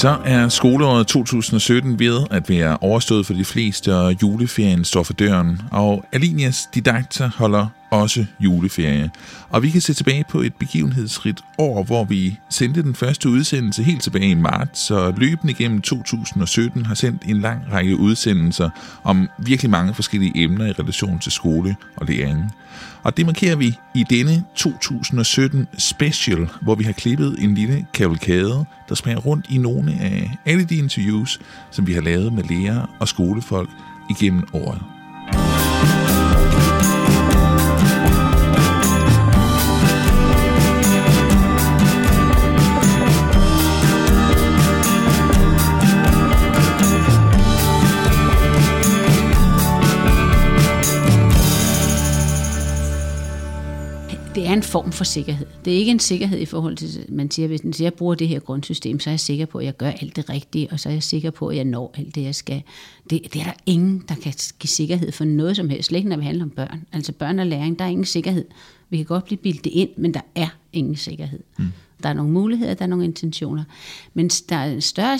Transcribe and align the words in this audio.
Så 0.00 0.16
er 0.24 0.48
skoleåret 0.48 1.06
2017 1.06 1.98
ved 1.98 2.26
at 2.30 2.48
være 2.48 2.78
overstået 2.80 3.26
for 3.26 3.34
de 3.34 3.44
fleste, 3.44 3.96
og 3.96 4.22
juleferien 4.22 4.84
står 4.84 5.02
for 5.02 5.12
døren. 5.12 5.60
Og 5.70 6.04
Alinias 6.12 6.68
didakter 6.74 7.30
holder 7.36 7.66
også 7.90 8.24
juleferie. 8.40 9.10
Og 9.48 9.62
vi 9.62 9.70
kan 9.70 9.80
se 9.80 9.94
tilbage 9.94 10.24
på 10.30 10.40
et 10.40 10.54
begivenhedsrigt 10.54 11.40
år, 11.58 11.82
hvor 11.82 12.04
vi 12.04 12.38
sendte 12.50 12.82
den 12.82 12.94
første 12.94 13.28
udsendelse 13.28 13.82
helt 13.82 14.02
tilbage 14.02 14.30
i 14.30 14.34
marts, 14.34 14.80
så 14.80 15.12
løbende 15.16 15.54
gennem 15.54 15.80
2017 15.80 16.86
har 16.86 16.94
sendt 16.94 17.22
en 17.26 17.40
lang 17.40 17.72
række 17.72 17.96
udsendelser 17.96 18.70
om 19.04 19.28
virkelig 19.38 19.70
mange 19.70 19.94
forskellige 19.94 20.32
emner 20.34 20.66
i 20.66 20.72
relation 20.72 21.18
til 21.18 21.32
skole 21.32 21.76
og 21.96 22.06
læring. 22.06 22.52
Og 23.02 23.16
det 23.16 23.26
markerer 23.26 23.56
vi 23.56 23.78
i 23.94 24.04
denne 24.10 24.44
2017 24.54 25.68
special, 25.78 26.48
hvor 26.62 26.74
vi 26.74 26.84
har 26.84 26.92
klippet 26.92 27.36
en 27.38 27.54
lille 27.54 27.86
kavalkade, 27.94 28.64
der 28.88 28.94
smager 28.94 29.18
rundt 29.18 29.46
i 29.48 29.58
nogle 29.58 29.92
af 30.00 30.30
alle 30.46 30.64
de 30.64 30.76
interviews, 30.76 31.40
som 31.70 31.86
vi 31.86 31.92
har 31.92 32.00
lavet 32.00 32.32
med 32.32 32.44
lærere 32.44 32.86
og 33.00 33.08
skolefolk 33.08 33.70
igennem 34.10 34.42
året. 34.52 34.99
Er 54.50 54.54
en 54.54 54.62
form 54.62 54.92
for 54.92 55.04
sikkerhed. 55.04 55.46
Det 55.64 55.72
er 55.72 55.76
ikke 55.76 55.90
en 55.90 55.98
sikkerhed 55.98 56.38
i 56.38 56.44
forhold 56.44 56.76
til, 56.76 57.06
man 57.08 57.30
siger, 57.30 57.48
hvis 57.48 57.80
jeg 57.80 57.94
bruger 57.94 58.14
det 58.14 58.28
her 58.28 58.38
grundsystem, 58.38 59.00
så 59.00 59.10
er 59.10 59.12
jeg 59.12 59.20
sikker 59.20 59.46
på, 59.46 59.58
at 59.58 59.64
jeg 59.64 59.76
gør 59.76 59.90
alt 59.90 60.16
det 60.16 60.30
rigtige, 60.30 60.68
og 60.72 60.80
så 60.80 60.88
er 60.88 60.92
jeg 60.92 61.02
sikker 61.02 61.30
på, 61.30 61.48
at 61.48 61.56
jeg 61.56 61.64
når 61.64 61.94
alt 61.98 62.14
det, 62.14 62.22
jeg 62.22 62.34
skal. 62.34 62.62
Det, 63.10 63.20
det 63.32 63.40
er 63.40 63.44
der 63.44 63.52
ingen, 63.66 64.04
der 64.08 64.14
kan 64.14 64.34
give 64.58 64.68
sikkerhed 64.68 65.12
for 65.12 65.24
noget 65.24 65.56
som 65.56 65.68
helst, 65.68 65.88
slet 65.88 65.98
ikke 65.98 66.08
når 66.08 66.16
vi 66.16 66.24
handler 66.24 66.44
om 66.44 66.50
børn. 66.50 66.86
Altså 66.92 67.12
børn 67.12 67.38
og 67.38 67.46
læring, 67.46 67.78
der 67.78 67.84
er 67.84 67.88
ingen 67.88 68.04
sikkerhed. 68.04 68.44
Vi 68.88 68.96
kan 68.96 69.06
godt 69.06 69.24
blive 69.24 69.38
bildet 69.38 69.66
ind, 69.66 69.90
men 69.96 70.14
der 70.14 70.20
er 70.34 70.48
ingen 70.72 70.96
sikkerhed. 70.96 71.40
Mm. 71.58 71.72
Der 72.02 72.08
er 72.08 72.12
nogle 72.12 72.32
muligheder, 72.32 72.74
der 72.74 72.84
er 72.84 72.88
nogle 72.88 73.04
intentioner. 73.04 73.64
Men 74.14 74.28
der 74.28 74.56
er 74.56 74.72
en 74.72 74.80
større, 74.80 75.18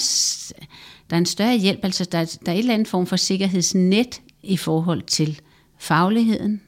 der 1.11 1.17
er 1.17 1.19
en 1.19 1.27
større 1.27 1.59
hjælp, 1.59 1.81
altså 1.83 2.05
der, 2.05 2.19
er, 2.19 2.39
der 2.47 2.53
er 2.53 2.57
et 2.57 2.59
eller 2.59 2.75
andet 2.75 2.89
form 2.89 3.07
for 3.07 3.17
sikkerhedsnet 3.17 4.21
i 4.43 4.57
forhold 4.57 5.03
til 5.03 5.41
fagligheden, 5.79 6.61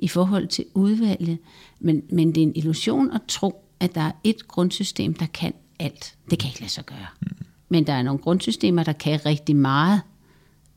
i 0.00 0.08
forhold 0.08 0.48
til 0.48 0.64
udvalget. 0.74 1.38
Men, 1.80 2.02
men 2.10 2.34
det 2.34 2.38
er 2.40 2.46
en 2.46 2.52
illusion 2.54 3.10
at 3.10 3.20
tro, 3.28 3.64
at 3.80 3.94
der 3.94 4.00
er 4.00 4.12
et 4.24 4.48
grundsystem, 4.48 5.14
der 5.14 5.26
kan 5.26 5.52
alt. 5.78 6.14
Det 6.30 6.38
kan 6.38 6.48
ikke 6.48 6.60
lade 6.60 6.72
sig 6.72 6.86
gøre. 6.86 7.06
Mm. 7.20 7.28
Men 7.68 7.86
der 7.86 7.92
er 7.92 8.02
nogle 8.02 8.18
grundsystemer, 8.18 8.82
der 8.82 8.92
kan 8.92 9.26
rigtig 9.26 9.56
meget. 9.56 10.00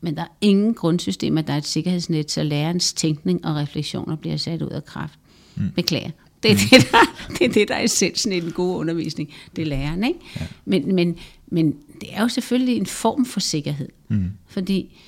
Men 0.00 0.16
der 0.16 0.22
er 0.22 0.36
ingen 0.40 0.74
grundsystemer, 0.74 1.42
der 1.42 1.52
er 1.52 1.58
et 1.58 1.66
sikkerhedsnet, 1.66 2.30
så 2.30 2.42
lærerens 2.42 2.92
tænkning 2.92 3.44
og 3.44 3.56
refleksioner 3.56 4.16
bliver 4.16 4.36
sat 4.36 4.62
ud 4.62 4.70
af 4.70 4.84
kraft. 4.84 5.18
Mm. 5.56 5.70
Beklager. 5.70 6.10
Det 6.42 6.50
er, 6.50 6.54
mm. 6.54 6.60
det, 6.70 6.88
der, 6.92 7.28
det 7.38 7.44
er 7.44 7.52
det, 7.52 7.68
der 7.68 7.74
er 7.74 7.84
essensen 7.84 8.32
i 8.32 8.40
den 8.40 8.52
gode 8.52 8.76
undervisning. 8.76 9.30
Det 9.56 9.62
er 9.62 9.66
læreren, 9.66 10.04
ikke? 10.04 10.18
Ja. 10.40 10.46
Men, 10.64 10.94
men, 10.94 11.16
men 11.46 11.76
det 12.00 12.08
er 12.12 12.22
jo 12.22 12.28
selvfølgelig 12.28 12.76
en 12.76 12.86
form 12.86 13.24
for 13.24 13.40
sikkerhed. 13.40 13.88
Mm. 14.08 14.30
Fordi 14.46 14.98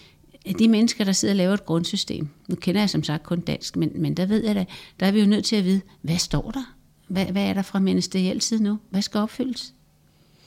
de 0.52 0.68
mennesker, 0.68 1.04
der 1.04 1.12
sidder 1.12 1.32
og 1.32 1.36
laver 1.36 1.54
et 1.54 1.66
grundsystem, 1.66 2.28
nu 2.48 2.54
kender 2.54 2.80
jeg 2.80 2.90
som 2.90 3.02
sagt 3.02 3.22
kun 3.22 3.40
dansk, 3.40 3.76
men, 3.76 3.92
men 3.94 4.14
der 4.14 4.26
ved 4.26 4.44
jeg 4.44 4.54
da, 4.54 4.64
der 5.00 5.06
er 5.06 5.10
vi 5.10 5.20
jo 5.20 5.26
nødt 5.26 5.44
til 5.44 5.56
at 5.56 5.64
vide, 5.64 5.80
hvad 6.02 6.18
står 6.18 6.50
der? 6.50 6.74
Hvad, 7.08 7.26
hvad 7.26 7.42
er 7.42 7.52
der 7.52 7.62
fra 7.62 7.78
ministeriel 7.78 8.42
side 8.42 8.62
nu? 8.62 8.78
Hvad 8.90 9.02
skal 9.02 9.20
opfyldes? 9.20 9.74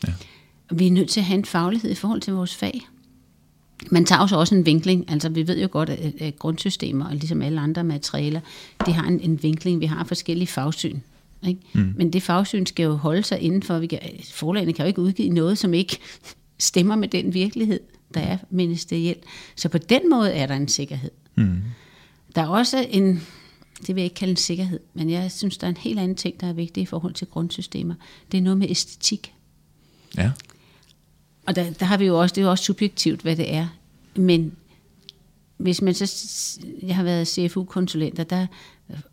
Ja. 0.07 0.13
Vi 0.71 0.87
er 0.87 0.91
nødt 0.91 1.09
til 1.09 1.19
at 1.19 1.25
have 1.25 1.37
en 1.37 1.45
faglighed 1.45 1.91
i 1.91 1.95
forhold 1.95 2.21
til 2.21 2.33
vores 2.33 2.55
fag. 2.55 2.87
Man 3.91 4.05
tager 4.05 4.21
også 4.21 4.35
også 4.35 4.55
en 4.55 4.65
vinkling, 4.65 5.11
altså 5.11 5.29
vi 5.29 5.47
ved 5.47 5.61
jo 5.61 5.67
godt, 5.71 5.89
at, 5.89 6.39
grundsystemer, 6.39 7.05
og 7.05 7.15
ligesom 7.15 7.41
alle 7.41 7.61
andre 7.61 7.83
materialer, 7.83 8.39
de 8.85 8.91
har 8.91 9.07
en, 9.07 9.19
en 9.19 9.43
vinkling, 9.43 9.79
vi 9.79 9.85
har 9.85 10.03
forskellige 10.03 10.47
fagsyn. 10.47 10.99
Ikke? 11.47 11.61
Mm. 11.73 11.93
Men 11.97 12.13
det 12.13 12.23
fagsyn 12.23 12.65
skal 12.65 12.83
jo 12.83 12.93
holde 12.93 13.23
sig 13.23 13.39
indenfor, 13.39 13.79
vi 13.79 13.87
kan, 13.87 13.99
forlagene 14.31 14.73
kan 14.73 14.85
jo 14.85 14.87
ikke 14.87 15.01
udgive 15.01 15.29
noget, 15.29 15.57
som 15.57 15.73
ikke 15.73 15.97
stemmer 16.59 16.95
med 16.95 17.07
den 17.07 17.33
virkelighed 17.33 17.79
der 18.13 18.21
er 18.21 18.37
ministerielt. 18.49 19.23
Så 19.55 19.69
på 19.69 19.77
den 19.77 20.09
måde 20.09 20.31
er 20.31 20.47
der 20.47 20.55
en 20.55 20.67
sikkerhed. 20.67 21.11
Mm. 21.35 21.61
Der 22.35 22.41
er 22.41 22.47
også 22.47 22.87
en, 22.89 23.21
det 23.87 23.95
vil 23.95 23.95
jeg 23.95 24.03
ikke 24.03 24.15
kalde 24.15 24.31
en 24.31 24.37
sikkerhed, 24.37 24.79
men 24.93 25.09
jeg 25.09 25.31
synes, 25.31 25.57
der 25.57 25.67
er 25.67 25.69
en 25.69 25.77
helt 25.77 25.99
anden 25.99 26.17
ting, 26.17 26.41
der 26.41 26.47
er 26.47 26.53
vigtig 26.53 26.83
i 26.83 26.85
forhold 26.85 27.13
til 27.13 27.27
grundsystemer. 27.27 27.95
Det 28.31 28.37
er 28.37 28.41
noget 28.41 28.57
med 28.57 28.69
æstetik. 28.69 29.33
Ja. 30.17 30.31
Og 31.45 31.55
der, 31.55 31.71
der 31.71 31.85
har 31.85 31.97
vi 31.97 32.05
jo 32.05 32.19
også, 32.21 32.35
det 32.35 32.41
er 32.41 32.45
jo 32.45 32.51
også 32.51 32.63
subjektivt, 32.63 33.21
hvad 33.21 33.35
det 33.35 33.53
er. 33.53 33.67
Men 34.15 34.55
hvis 35.57 35.81
man 35.81 35.93
så, 35.93 36.59
jeg 36.81 36.95
har 36.95 37.03
været 37.03 37.27
CFU-konsulenter, 37.27 38.23
der, 38.23 38.47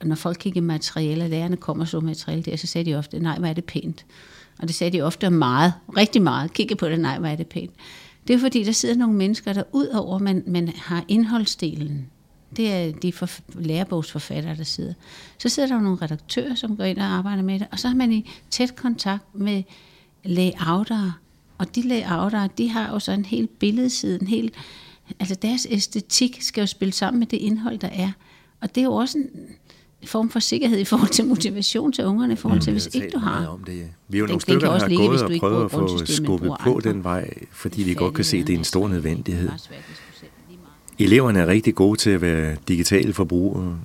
når 0.04 0.14
folk 0.14 0.36
kigger 0.40 0.60
materialer, 0.60 1.28
lærerne 1.28 1.56
kommer 1.56 1.84
så 1.84 2.00
materiale 2.00 2.42
der, 2.42 2.56
så 2.56 2.66
sagde 2.66 2.90
de 2.90 2.94
ofte, 2.94 3.18
nej, 3.18 3.38
hvor 3.38 3.48
er 3.48 3.52
det 3.52 3.64
pænt. 3.64 4.04
Og 4.58 4.68
det 4.68 4.76
sagde 4.76 4.98
de 4.98 5.02
ofte 5.02 5.30
meget, 5.30 5.72
rigtig 5.96 6.22
meget, 6.22 6.52
kigge 6.52 6.76
på 6.76 6.88
det, 6.88 7.00
nej, 7.00 7.18
hvor 7.18 7.28
er 7.28 7.36
det 7.36 7.46
pænt. 7.46 7.72
Det 8.26 8.34
er 8.34 8.38
fordi, 8.38 8.64
der 8.64 8.72
sidder 8.72 8.96
nogle 8.96 9.14
mennesker, 9.14 9.52
der 9.52 9.62
ud 9.72 9.86
over, 9.86 10.18
man, 10.18 10.42
man 10.46 10.68
har 10.68 11.04
indholdsdelen, 11.08 12.10
det 12.56 12.72
er 12.72 12.92
de 12.92 13.12
for, 13.12 13.28
lærebogsforfattere, 13.54 14.56
der 14.56 14.64
sidder. 14.64 14.94
Så 15.38 15.48
sidder 15.48 15.68
der 15.68 15.80
nogle 15.80 15.98
redaktører, 16.02 16.54
som 16.54 16.76
går 16.76 16.84
ind 16.84 16.98
og 16.98 17.04
arbejder 17.04 17.42
med 17.42 17.58
det, 17.58 17.66
og 17.72 17.78
så 17.78 17.88
har 17.88 17.94
man 17.94 18.12
i 18.12 18.30
tæt 18.50 18.76
kontakt 18.76 19.34
med 19.34 19.62
layoutere, 20.24 21.12
og 21.58 21.74
de 21.74 21.82
layoutere, 21.82 22.48
de 22.58 22.68
har 22.68 22.92
jo 22.92 22.98
så 22.98 23.12
en 23.12 23.24
hel 23.24 23.46
billedside, 23.46 24.20
en 24.20 24.26
hel, 24.26 24.52
altså 25.20 25.34
deres 25.34 25.66
æstetik 25.70 26.42
skal 26.42 26.60
jo 26.60 26.66
spille 26.66 26.92
sammen 26.92 27.18
med 27.18 27.26
det 27.26 27.36
indhold, 27.36 27.78
der 27.78 27.88
er. 27.88 28.10
Og 28.60 28.74
det 28.74 28.80
er 28.80 28.84
jo 28.84 28.94
også 28.94 29.18
en, 29.18 29.30
form 30.04 30.30
for 30.30 30.40
sikkerhed 30.40 30.78
i 30.78 30.84
forhold 30.84 31.10
til 31.10 31.26
motivation 31.26 31.92
til 31.92 32.04
ungerne, 32.04 32.32
i 32.32 32.36
forhold 32.36 32.60
til, 32.60 32.72
hvis 32.72 32.88
ikke 32.92 33.10
du 33.10 33.18
har. 33.18 33.46
Om 33.46 33.64
det. 33.64 33.88
Vi 34.08 34.18
er 34.18 34.20
jo 34.20 34.26
nogle 34.26 34.40
stykker, 34.40 34.70
der 34.70 34.78
har 34.78 34.96
gået 34.96 35.22
og 35.22 35.30
prøvet 35.40 35.64
at 35.64 35.70
få 35.70 36.06
skubbet 36.06 36.52
på 36.60 36.80
den 36.84 37.04
vej, 37.04 37.30
fordi 37.52 37.82
vi 37.82 37.94
godt 37.94 38.14
kan 38.14 38.24
se, 38.24 38.36
at 38.36 38.46
det 38.46 38.54
er 38.54 38.58
en 38.58 38.64
stor 38.64 38.88
nødvendighed. 38.88 39.50
Eleverne 40.98 41.38
er 41.38 41.46
rigtig 41.46 41.74
gode 41.74 41.98
til 41.98 42.10
at 42.10 42.20
være 42.20 42.56
digitale 42.68 43.12
forbrugere, 43.12 43.78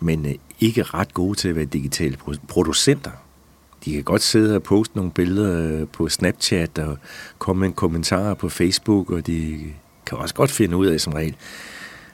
men 0.00 0.26
øh, 0.26 0.34
ikke 0.60 0.82
ret 0.82 1.14
gode 1.14 1.38
til 1.38 1.48
at 1.48 1.56
være 1.56 1.64
digitale 1.64 2.16
producenter. 2.48 3.10
De 3.84 3.92
kan 3.92 4.02
godt 4.02 4.22
sidde 4.22 4.56
og 4.56 4.62
poste 4.62 4.96
nogle 4.96 5.10
billeder 5.10 5.84
på 5.84 6.08
Snapchat 6.08 6.78
og 6.78 6.98
komme 7.38 7.60
med 7.60 7.72
kommentarer 7.72 8.34
på 8.34 8.48
Facebook, 8.48 9.10
og 9.10 9.26
de 9.26 9.58
kan 10.06 10.18
også 10.18 10.34
godt 10.34 10.50
finde 10.50 10.76
ud 10.76 10.86
af 10.86 11.00
som 11.00 11.12
regel, 11.12 11.36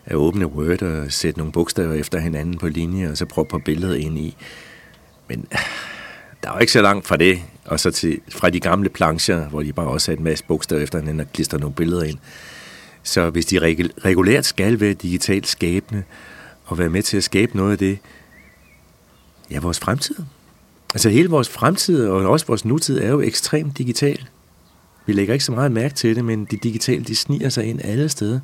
at 0.06 0.15
åbne 0.15 0.47
Word 0.47 0.83
og 0.83 1.12
sætte 1.12 1.39
nogle 1.39 1.53
bogstaver 1.53 1.94
efter 1.94 2.19
hinanden 2.19 2.59
på 2.59 2.69
linje, 2.69 3.11
og 3.11 3.17
så 3.17 3.27
prøve 3.27 3.47
på 3.47 3.59
billedet 3.59 3.97
ind 3.97 4.19
i. 4.19 4.37
Men 5.28 5.47
der 6.43 6.50
er 6.50 6.55
jo 6.55 6.59
ikke 6.59 6.72
så 6.72 6.83
langt 6.83 7.06
fra 7.06 7.17
det, 7.17 7.43
og 7.65 7.81
så 7.81 7.91
til, 7.91 8.21
fra 8.28 8.50
de 8.50 8.61
gamle 8.61 8.89
plancher, 8.89 9.49
hvor 9.49 9.62
de 9.62 9.72
bare 9.72 9.89
også 9.89 10.11
har 10.11 10.16
en 10.16 10.25
masse 10.25 10.45
bogstaver 10.45 10.83
efter 10.83 10.99
hinanden 10.99 11.21
og 11.21 11.33
klister 11.33 11.59
nogle 11.59 11.75
billeder 11.75 12.03
ind. 12.03 12.19
Så 13.03 13.31
hvis 13.31 13.47
de 13.47 13.59
regulært 14.05 14.45
skal 14.45 14.81
være 14.81 14.93
digitalt 14.93 15.47
skabende, 15.47 16.03
og 16.66 16.78
være 16.78 16.89
med 16.89 17.03
til 17.03 17.16
at 17.16 17.25
skabe 17.25 17.56
noget 17.56 17.72
af 17.72 17.78
det, 17.78 17.99
ja, 19.50 19.61
vores 19.61 19.78
fremtid. 19.78 20.16
Altså 20.95 21.09
hele 21.09 21.28
vores 21.28 21.49
fremtid, 21.49 22.06
og 22.06 22.31
også 22.31 22.47
vores 22.47 22.65
nutid, 22.65 23.00
er 23.00 23.09
jo 23.09 23.21
ekstremt 23.21 23.78
digital. 23.78 24.28
Vi 25.06 25.12
lægger 25.12 25.34
ikke 25.34 25.45
så 25.45 25.53
meget 25.53 25.72
mærke 25.72 25.95
til 25.95 26.16
det, 26.16 26.25
men 26.25 26.45
det 26.45 26.62
digitale, 26.62 27.05
de 27.05 27.16
sniger 27.16 27.49
sig 27.49 27.65
ind 27.65 27.81
alle 27.84 28.09
steder. 28.09 28.41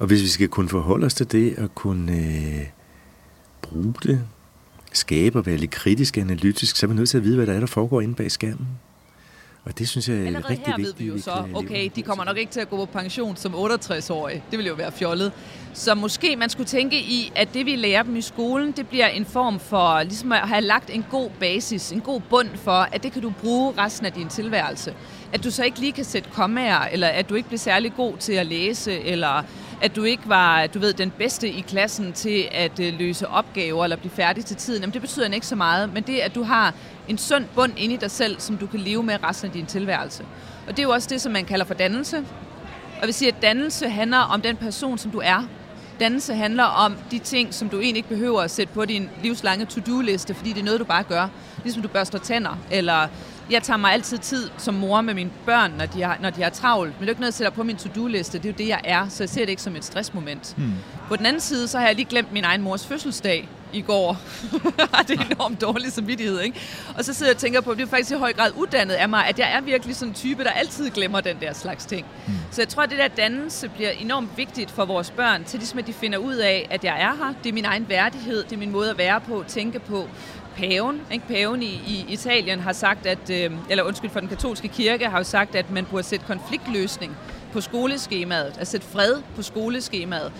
Og 0.00 0.06
hvis 0.06 0.22
vi 0.22 0.28
skal 0.28 0.48
kunne 0.48 0.68
forholde 0.68 1.06
os 1.06 1.14
til 1.14 1.32
det 1.32 1.58
og 1.58 1.74
kunne 1.74 2.12
øh, 2.12 2.66
bruge 3.62 3.94
det, 4.02 4.24
skabe 4.92 5.38
og 5.38 5.46
være 5.46 5.56
lidt 5.56 5.70
kritisk 5.70 6.18
analytisk, 6.18 6.76
så 6.76 6.86
er 6.86 6.88
vi 6.88 6.94
nødt 6.94 7.08
til 7.08 7.16
at 7.16 7.24
vide, 7.24 7.36
hvad 7.36 7.46
der 7.46 7.52
er, 7.52 7.60
der 7.60 7.66
foregår 7.66 8.00
inde 8.00 8.14
bag 8.14 8.30
skærmen. 8.30 8.68
Og 9.64 9.78
det 9.78 9.88
synes 9.88 10.08
jeg 10.08 10.16
er 10.16 10.26
Allerede 10.26 10.48
rigtig 10.48 10.66
her 10.66 10.76
vigtigt. 10.76 10.98
ved 10.98 11.04
vi 11.04 11.10
jo 11.10 11.22
så, 11.22 11.44
okay, 11.54 11.90
de 11.96 12.02
kommer 12.02 12.24
nok 12.24 12.38
ikke 12.38 12.52
til 12.52 12.60
at 12.60 12.70
gå 12.70 12.76
på 12.76 12.84
pension 12.84 13.36
som 13.36 13.54
68-årige. 13.54 14.42
Det 14.50 14.58
vil 14.58 14.66
jo 14.66 14.74
være 14.74 14.92
fjollet. 14.92 15.32
Så 15.74 15.94
måske 15.94 16.36
man 16.36 16.50
skulle 16.50 16.66
tænke 16.66 16.96
i, 16.96 17.32
at 17.36 17.54
det 17.54 17.66
vi 17.66 17.76
lærer 17.76 18.02
dem 18.02 18.16
i 18.16 18.20
skolen, 18.20 18.72
det 18.72 18.88
bliver 18.88 19.06
en 19.06 19.24
form 19.24 19.60
for 19.60 20.02
ligesom 20.02 20.32
at 20.32 20.38
have 20.38 20.60
lagt 20.60 20.90
en 20.90 21.04
god 21.10 21.30
basis, 21.40 21.92
en 21.92 22.00
god 22.00 22.20
bund 22.30 22.48
for, 22.54 22.72
at 22.92 23.02
det 23.02 23.12
kan 23.12 23.22
du 23.22 23.32
bruge 23.40 23.74
resten 23.78 24.06
af 24.06 24.12
din 24.12 24.28
tilværelse. 24.28 24.94
At 25.32 25.44
du 25.44 25.50
så 25.50 25.64
ikke 25.64 25.80
lige 25.80 25.92
kan 25.92 26.04
sætte 26.04 26.30
kommaer, 26.32 26.80
eller 26.92 27.08
at 27.08 27.28
du 27.28 27.34
ikke 27.34 27.48
bliver 27.48 27.58
særlig 27.58 27.92
god 27.96 28.16
til 28.16 28.32
at 28.32 28.46
læse, 28.46 29.00
eller 29.00 29.42
at 29.82 29.96
du 29.96 30.04
ikke 30.04 30.22
var, 30.26 30.66
du 30.66 30.78
ved, 30.78 30.92
den 30.92 31.10
bedste 31.10 31.48
i 31.48 31.60
klassen 31.60 32.12
til 32.12 32.48
at 32.52 32.80
øh, 32.80 32.94
løse 32.98 33.28
opgaver 33.28 33.84
eller 33.84 33.96
blive 33.96 34.10
færdig 34.10 34.44
til 34.44 34.56
tiden, 34.56 34.80
jamen 34.80 34.92
det 34.94 35.00
betyder 35.00 35.28
ikke 35.28 35.46
så 35.46 35.56
meget, 35.56 35.94
men 35.94 36.02
det 36.02 36.18
at 36.18 36.34
du 36.34 36.42
har 36.42 36.74
en 37.08 37.18
sund 37.18 37.44
bund 37.54 37.72
inde 37.76 37.94
i 37.94 37.98
dig 37.98 38.10
selv, 38.10 38.40
som 38.40 38.56
du 38.56 38.66
kan 38.66 38.80
leve 38.80 39.02
med 39.02 39.24
resten 39.24 39.46
af 39.46 39.52
din 39.52 39.66
tilværelse. 39.66 40.24
Og 40.66 40.76
det 40.76 40.78
er 40.78 40.82
jo 40.82 40.90
også 40.90 41.08
det, 41.10 41.20
som 41.20 41.32
man 41.32 41.44
kalder 41.44 41.64
for 41.64 41.74
dannelse. 41.74 42.24
Og 43.02 43.06
vi 43.06 43.12
siger, 43.12 43.32
at 43.32 43.42
dannelse 43.42 43.88
handler 43.88 44.18
om 44.18 44.40
den 44.40 44.56
person, 44.56 44.98
som 44.98 45.10
du 45.10 45.20
er. 45.24 45.46
Dannelse 46.00 46.34
handler 46.34 46.64
om 46.64 46.96
de 47.10 47.18
ting, 47.18 47.54
som 47.54 47.68
du 47.68 47.76
egentlig 47.76 47.96
ikke 47.96 48.08
behøver 48.08 48.42
at 48.42 48.50
sætte 48.50 48.72
på 48.74 48.84
din 48.84 49.10
livslange 49.22 49.64
to-do-liste, 49.64 50.34
fordi 50.34 50.52
det 50.52 50.60
er 50.60 50.64
noget, 50.64 50.80
du 50.80 50.84
bare 50.84 51.02
gør. 51.02 51.28
Ligesom 51.62 51.82
du 51.82 51.88
børster 51.88 52.18
tænder, 52.18 52.58
eller 52.70 53.08
jeg 53.50 53.62
tager 53.62 53.76
mig 53.76 53.92
altid 53.92 54.18
tid 54.18 54.50
som 54.58 54.74
mor 54.74 55.00
med 55.00 55.14
mine 55.14 55.30
børn, 55.46 55.72
når 55.78 55.86
de 55.86 56.02
har, 56.02 56.18
når 56.20 56.30
de 56.30 56.42
har 56.42 56.50
travlt. 56.50 56.92
Men 56.92 57.00
det 57.00 57.06
er 57.06 57.10
ikke 57.10 57.20
noget, 57.20 57.32
jeg 57.32 57.34
sætter 57.34 57.50
på 57.50 57.62
min 57.62 57.76
to-do-liste. 57.76 58.38
Det 58.38 58.44
er 58.44 58.48
jo 58.48 58.54
det, 58.58 58.68
jeg 58.68 58.80
er, 58.84 59.08
så 59.08 59.22
jeg 59.22 59.28
ser 59.28 59.40
det 59.40 59.48
ikke 59.48 59.62
som 59.62 59.76
et 59.76 59.84
stressmoment. 59.84 60.54
Mm. 60.58 60.72
På 61.08 61.16
den 61.16 61.26
anden 61.26 61.40
side, 61.40 61.68
så 61.68 61.78
har 61.78 61.86
jeg 61.86 61.96
lige 61.96 62.06
glemt 62.06 62.32
min 62.32 62.44
egen 62.44 62.62
mors 62.62 62.86
fødselsdag 62.86 63.48
i 63.72 63.80
går. 63.80 64.18
det 65.08 65.20
er 65.20 65.24
enormt 65.30 65.60
dårlig 65.60 65.92
samvittighed, 65.92 66.40
ikke? 66.40 66.60
Og 66.98 67.04
så 67.04 67.14
sidder 67.14 67.30
jeg 67.30 67.36
og 67.36 67.40
tænker 67.40 67.60
på, 67.60 67.70
at 67.70 67.76
det 67.76 67.82
er 67.82 67.88
faktisk 67.88 68.10
i 68.10 68.14
høj 68.14 68.32
grad 68.32 68.50
uddannet 68.56 68.94
af 68.94 69.08
mig, 69.08 69.26
at 69.26 69.38
jeg 69.38 69.52
er 69.52 69.60
virkelig 69.60 69.96
sådan 69.96 70.08
en 70.08 70.14
type, 70.14 70.44
der 70.44 70.50
altid 70.50 70.90
glemmer 70.90 71.20
den 71.20 71.36
der 71.40 71.52
slags 71.52 71.86
ting. 71.86 72.06
Mm. 72.26 72.32
Så 72.50 72.60
jeg 72.60 72.68
tror, 72.68 72.82
at 72.82 72.90
det 72.90 72.98
der 72.98 73.08
dannelse 73.08 73.68
bliver 73.68 73.90
enormt 73.90 74.30
vigtigt 74.36 74.70
for 74.70 74.84
vores 74.84 75.10
børn, 75.10 75.44
til 75.44 75.58
ligesom 75.58 75.78
at 75.78 75.86
de 75.86 75.92
finder 75.92 76.18
ud 76.18 76.34
af, 76.34 76.68
at 76.70 76.84
jeg 76.84 77.00
er 77.00 77.16
her. 77.16 77.34
Det 77.42 77.48
er 77.48 77.52
min 77.52 77.64
egen 77.64 77.88
værdighed, 77.88 78.44
det 78.44 78.52
er 78.52 78.56
min 78.56 78.70
måde 78.70 78.90
at 78.90 78.98
være 78.98 79.20
på, 79.20 79.44
tænke 79.48 79.78
på 79.78 80.08
paven, 80.60 81.00
ikke? 81.12 81.26
paven 81.26 81.62
i, 81.62 81.66
i 81.86 82.04
Italien 82.08 82.60
har 82.60 82.72
sagt, 82.72 83.06
at, 83.06 83.30
øh, 83.30 83.50
eller 83.70 83.84
undskyld 83.84 84.10
for 84.10 84.20
den 84.20 84.28
katolske 84.28 84.68
kirke, 84.68 85.08
har 85.08 85.18
jo 85.18 85.24
sagt, 85.24 85.54
at 85.54 85.70
man 85.70 85.84
burde 85.84 86.02
sætte 86.02 86.26
konfliktløsning 86.26 87.16
på 87.52 87.60
skoleskemaet, 87.60 88.58
at 88.58 88.66
sætte 88.66 88.86
fred 88.86 89.14
på 89.36 89.42
skoleskemaet. 89.42 90.32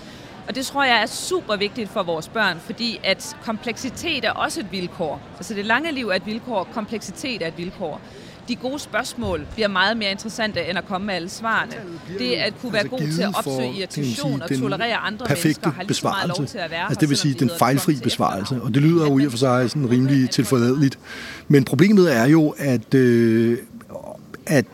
Og 0.48 0.54
det 0.54 0.66
tror 0.66 0.84
jeg 0.84 1.02
er 1.02 1.06
super 1.06 1.56
vigtigt 1.56 1.90
for 1.90 2.02
vores 2.02 2.28
børn, 2.28 2.60
fordi 2.60 3.00
at 3.04 3.36
kompleksitet 3.42 4.24
er 4.24 4.30
også 4.30 4.60
et 4.60 4.72
vilkår. 4.72 5.20
Altså 5.36 5.54
det 5.54 5.66
lange 5.66 5.92
liv 5.92 6.08
er 6.08 6.14
et 6.14 6.26
vilkår, 6.26 6.68
kompleksitet 6.72 7.42
er 7.42 7.46
et 7.46 7.58
vilkår 7.58 8.00
de 8.50 8.56
gode 8.56 8.78
spørgsmål 8.78 9.46
bliver 9.54 9.68
meget 9.68 9.96
mere 9.96 10.10
interessante, 10.10 10.64
end 10.68 10.78
at 10.78 10.86
komme 10.86 11.06
med 11.06 11.14
alle 11.14 11.28
svarene. 11.28 11.72
Det 12.18 12.32
at 12.32 12.54
kunne 12.60 12.72
være 12.72 12.80
altså 12.80 12.96
god 12.96 13.12
til 13.12 13.22
at 13.22 13.34
opsøge 13.34 13.72
irritation 13.72 14.42
og 14.42 14.48
tolerere 14.58 14.96
andre 14.96 15.26
mennesker, 15.28 15.70
har 15.70 15.82
lige 15.82 15.94
så 15.94 16.08
meget 16.08 16.28
lov 16.38 16.46
til 16.46 16.58
at 16.58 16.70
være 16.70 16.84
Altså 16.84 17.00
det 17.00 17.08
vil 17.08 17.16
sige 17.16 17.34
den 17.34 17.50
fejlfri 17.58 17.96
besvarelse, 18.02 18.62
og 18.62 18.74
det 18.74 18.82
lyder 18.82 19.06
jo 19.06 19.18
i 19.18 19.26
og 19.26 19.30
for 19.30 19.38
sig 19.38 19.70
sådan 19.70 19.90
rimelig 19.90 20.30
tilforladeligt. 20.38 20.98
Men 21.48 21.64
problemet 21.64 22.16
er 22.16 22.26
jo, 22.26 22.54
at, 22.58 22.94
øh, 22.94 23.58
at, 24.46 24.66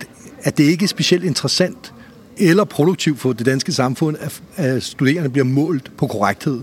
at 0.43 0.58
det 0.58 0.64
ikke 0.64 0.84
er 0.84 0.88
specielt 0.88 1.25
interessant 1.25 1.93
eller 2.37 2.64
produktivt 2.64 3.20
for 3.20 3.32
det 3.32 3.46
danske 3.46 3.73
samfund, 3.73 4.17
at, 4.20 4.43
at 4.56 4.82
studerende 4.82 5.31
bliver 5.31 5.44
målt 5.44 5.96
på 5.96 6.06
korrekthed. 6.06 6.62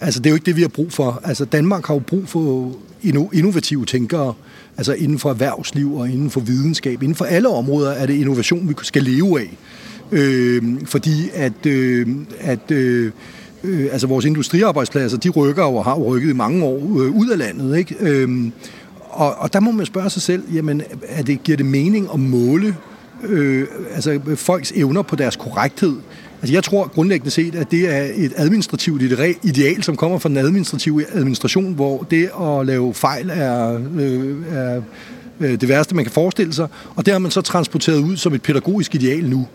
Altså, 0.00 0.20
det 0.20 0.26
er 0.26 0.30
jo 0.30 0.36
ikke 0.36 0.46
det, 0.46 0.56
vi 0.56 0.60
har 0.60 0.68
brug 0.68 0.92
for. 0.92 1.20
Altså, 1.24 1.44
Danmark 1.44 1.86
har 1.86 1.94
jo 1.94 2.00
brug 2.00 2.28
for 2.28 2.72
innovative 3.32 3.84
tænkere, 3.84 4.34
altså 4.76 4.92
inden 4.92 5.18
for 5.18 5.30
erhvervsliv 5.30 5.94
og 5.94 6.08
inden 6.08 6.30
for 6.30 6.40
videnskab. 6.40 7.02
Inden 7.02 7.14
for 7.14 7.24
alle 7.24 7.48
områder 7.48 7.90
er 7.90 8.06
det 8.06 8.14
innovation, 8.14 8.68
vi 8.68 8.74
skal 8.82 9.02
leve 9.02 9.40
af. 9.40 9.58
Øh, 10.12 10.62
fordi 10.84 11.30
at, 11.34 11.66
øh, 11.66 12.06
at 12.40 12.70
øh, 12.70 13.12
øh, 13.64 13.88
altså 13.92 14.06
vores 14.06 14.24
industriarbejdspladser, 14.24 15.18
de 15.18 15.28
rykker 15.28 15.64
og 15.64 15.84
har 15.84 15.94
rykket 15.94 16.30
i 16.30 16.32
mange 16.32 16.64
år 16.64 16.76
øh, 16.76 17.16
ud 17.16 17.28
af 17.28 17.38
landet. 17.38 17.78
Ikke? 17.78 17.96
Øh, 18.00 18.50
og, 19.10 19.34
og 19.34 19.52
der 19.52 19.60
må 19.60 19.70
man 19.70 19.86
spørge 19.86 20.10
sig 20.10 20.22
selv, 20.22 20.42
jamen, 20.54 20.82
er 21.08 21.22
det, 21.22 21.42
giver 21.42 21.56
det 21.56 21.66
mening 21.66 22.08
at 22.14 22.20
måle 22.20 22.76
øh, 23.24 23.66
altså 23.94 24.20
folks 24.36 24.72
evner 24.76 25.02
på 25.02 25.16
deres 25.16 25.36
korrekthed? 25.36 25.96
Altså 26.42 26.54
jeg 26.54 26.64
tror 26.64 26.88
grundlæggende 26.94 27.30
set, 27.30 27.54
at 27.54 27.70
det 27.70 27.94
er 27.94 28.08
et 28.14 28.32
administrativt 28.36 29.02
ideal, 29.42 29.82
som 29.82 29.96
kommer 29.96 30.18
fra 30.18 30.28
den 30.28 30.36
administrative 30.36 31.04
administration, 31.12 31.74
hvor 31.74 32.06
det 32.10 32.30
at 32.40 32.66
lave 32.66 32.94
fejl 32.94 33.30
er, 33.30 33.80
øh, 33.96 34.36
er 34.52 34.82
øh, 35.40 35.60
det 35.60 35.68
værste, 35.68 35.94
man 35.94 36.04
kan 36.04 36.12
forestille 36.12 36.52
sig. 36.52 36.68
Og 36.96 37.06
det 37.06 37.12
har 37.12 37.18
man 37.18 37.30
så 37.30 37.40
transporteret 37.40 37.98
ud 37.98 38.16
som 38.16 38.34
et 38.34 38.42
pædagogisk 38.42 38.94
ideal 38.94 39.28
nu. 39.28 39.46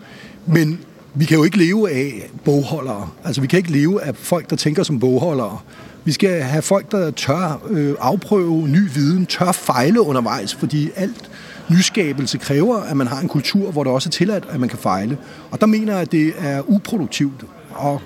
Men 0.46 0.80
vi 1.14 1.24
kan 1.24 1.36
jo 1.36 1.44
ikke 1.44 1.58
leve 1.58 1.90
af 1.90 2.30
bogholdere. 2.44 3.08
Altså 3.24 3.40
vi 3.40 3.46
kan 3.46 3.56
ikke 3.56 3.72
leve 3.72 4.02
af 4.02 4.16
folk, 4.16 4.50
der 4.50 4.56
tænker 4.56 4.82
som 4.82 5.00
bogholdere. 5.00 5.58
Vi 6.04 6.12
skal 6.12 6.42
have 6.42 6.62
folk, 6.62 6.92
der 6.92 7.10
tør 7.10 7.62
øh, 7.70 7.94
afprøve 8.00 8.68
ny 8.68 8.88
viden, 8.94 9.26
tør 9.26 9.52
fejle 9.52 10.00
undervejs, 10.00 10.54
fordi 10.54 10.90
alt 10.96 11.30
nyskabelse 11.70 12.38
kræver, 12.38 12.80
at 12.80 12.96
man 12.96 13.06
har 13.06 13.20
en 13.20 13.28
kultur, 13.28 13.70
hvor 13.70 13.84
det 13.84 13.92
også 13.92 14.08
er 14.08 14.10
tilladt, 14.10 14.46
at 14.50 14.60
man 14.60 14.68
kan 14.68 14.78
fejle. 14.78 15.18
Og 15.50 15.60
der 15.60 15.66
mener 15.66 15.92
jeg, 15.92 16.02
at 16.02 16.12
det 16.12 16.32
er 16.38 16.62
uproduktivt 16.70 17.44
og 17.70 18.00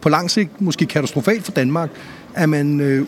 på 0.00 0.08
lang 0.08 0.30
sigt 0.30 0.60
måske 0.60 0.86
katastrofalt 0.86 1.44
for 1.44 1.52
Danmark, 1.52 1.90
at 2.34 2.48
man 2.48 2.80
øh, 2.80 3.06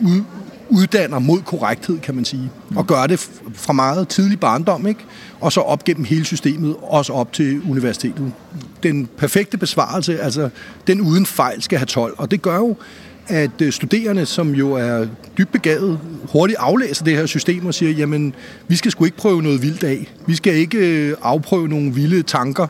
uddanner 0.69 1.19
mod 1.19 1.41
korrekthed, 1.41 1.99
kan 1.99 2.15
man 2.15 2.25
sige. 2.25 2.51
Og 2.75 2.87
gør 2.87 3.07
det 3.07 3.29
fra 3.53 3.73
meget 3.73 4.07
tidlig 4.07 4.39
barndom, 4.39 4.87
ikke? 4.87 4.99
Og 5.39 5.51
så 5.51 5.61
op 5.61 5.83
gennem 5.83 6.03
hele 6.05 6.25
systemet, 6.25 6.75
også 6.81 7.13
op 7.13 7.33
til 7.33 7.61
universitetet. 7.69 8.31
Den 8.83 9.09
perfekte 9.17 9.57
besvarelse, 9.57 10.21
altså 10.21 10.49
den 10.87 11.01
uden 11.01 11.25
fejl, 11.25 11.61
skal 11.61 11.77
have 11.77 11.85
12. 11.85 12.15
Og 12.17 12.31
det 12.31 12.41
gør 12.41 12.55
jo, 12.55 12.75
at 13.27 13.61
øh, 13.61 13.71
studerende, 13.71 14.25
som 14.25 14.51
jo 14.51 14.71
er 14.71 15.07
dybt 15.37 15.51
begavet, 15.51 15.99
hurtigt 16.31 16.59
aflæser 16.59 17.05
det 17.05 17.15
her 17.15 17.25
system 17.25 17.65
og 17.65 17.73
siger, 17.73 17.91
jamen, 17.91 18.35
vi 18.67 18.75
skal 18.75 18.91
sgu 18.91 19.05
ikke 19.05 19.17
prøve 19.17 19.41
noget 19.41 19.61
vildt 19.61 19.83
af. 19.83 20.13
Vi 20.27 20.35
skal 20.35 20.55
ikke 20.55 20.77
øh, 20.77 21.15
afprøve 21.21 21.67
nogle 21.67 21.93
vilde 21.93 22.23
tanker 22.23 22.67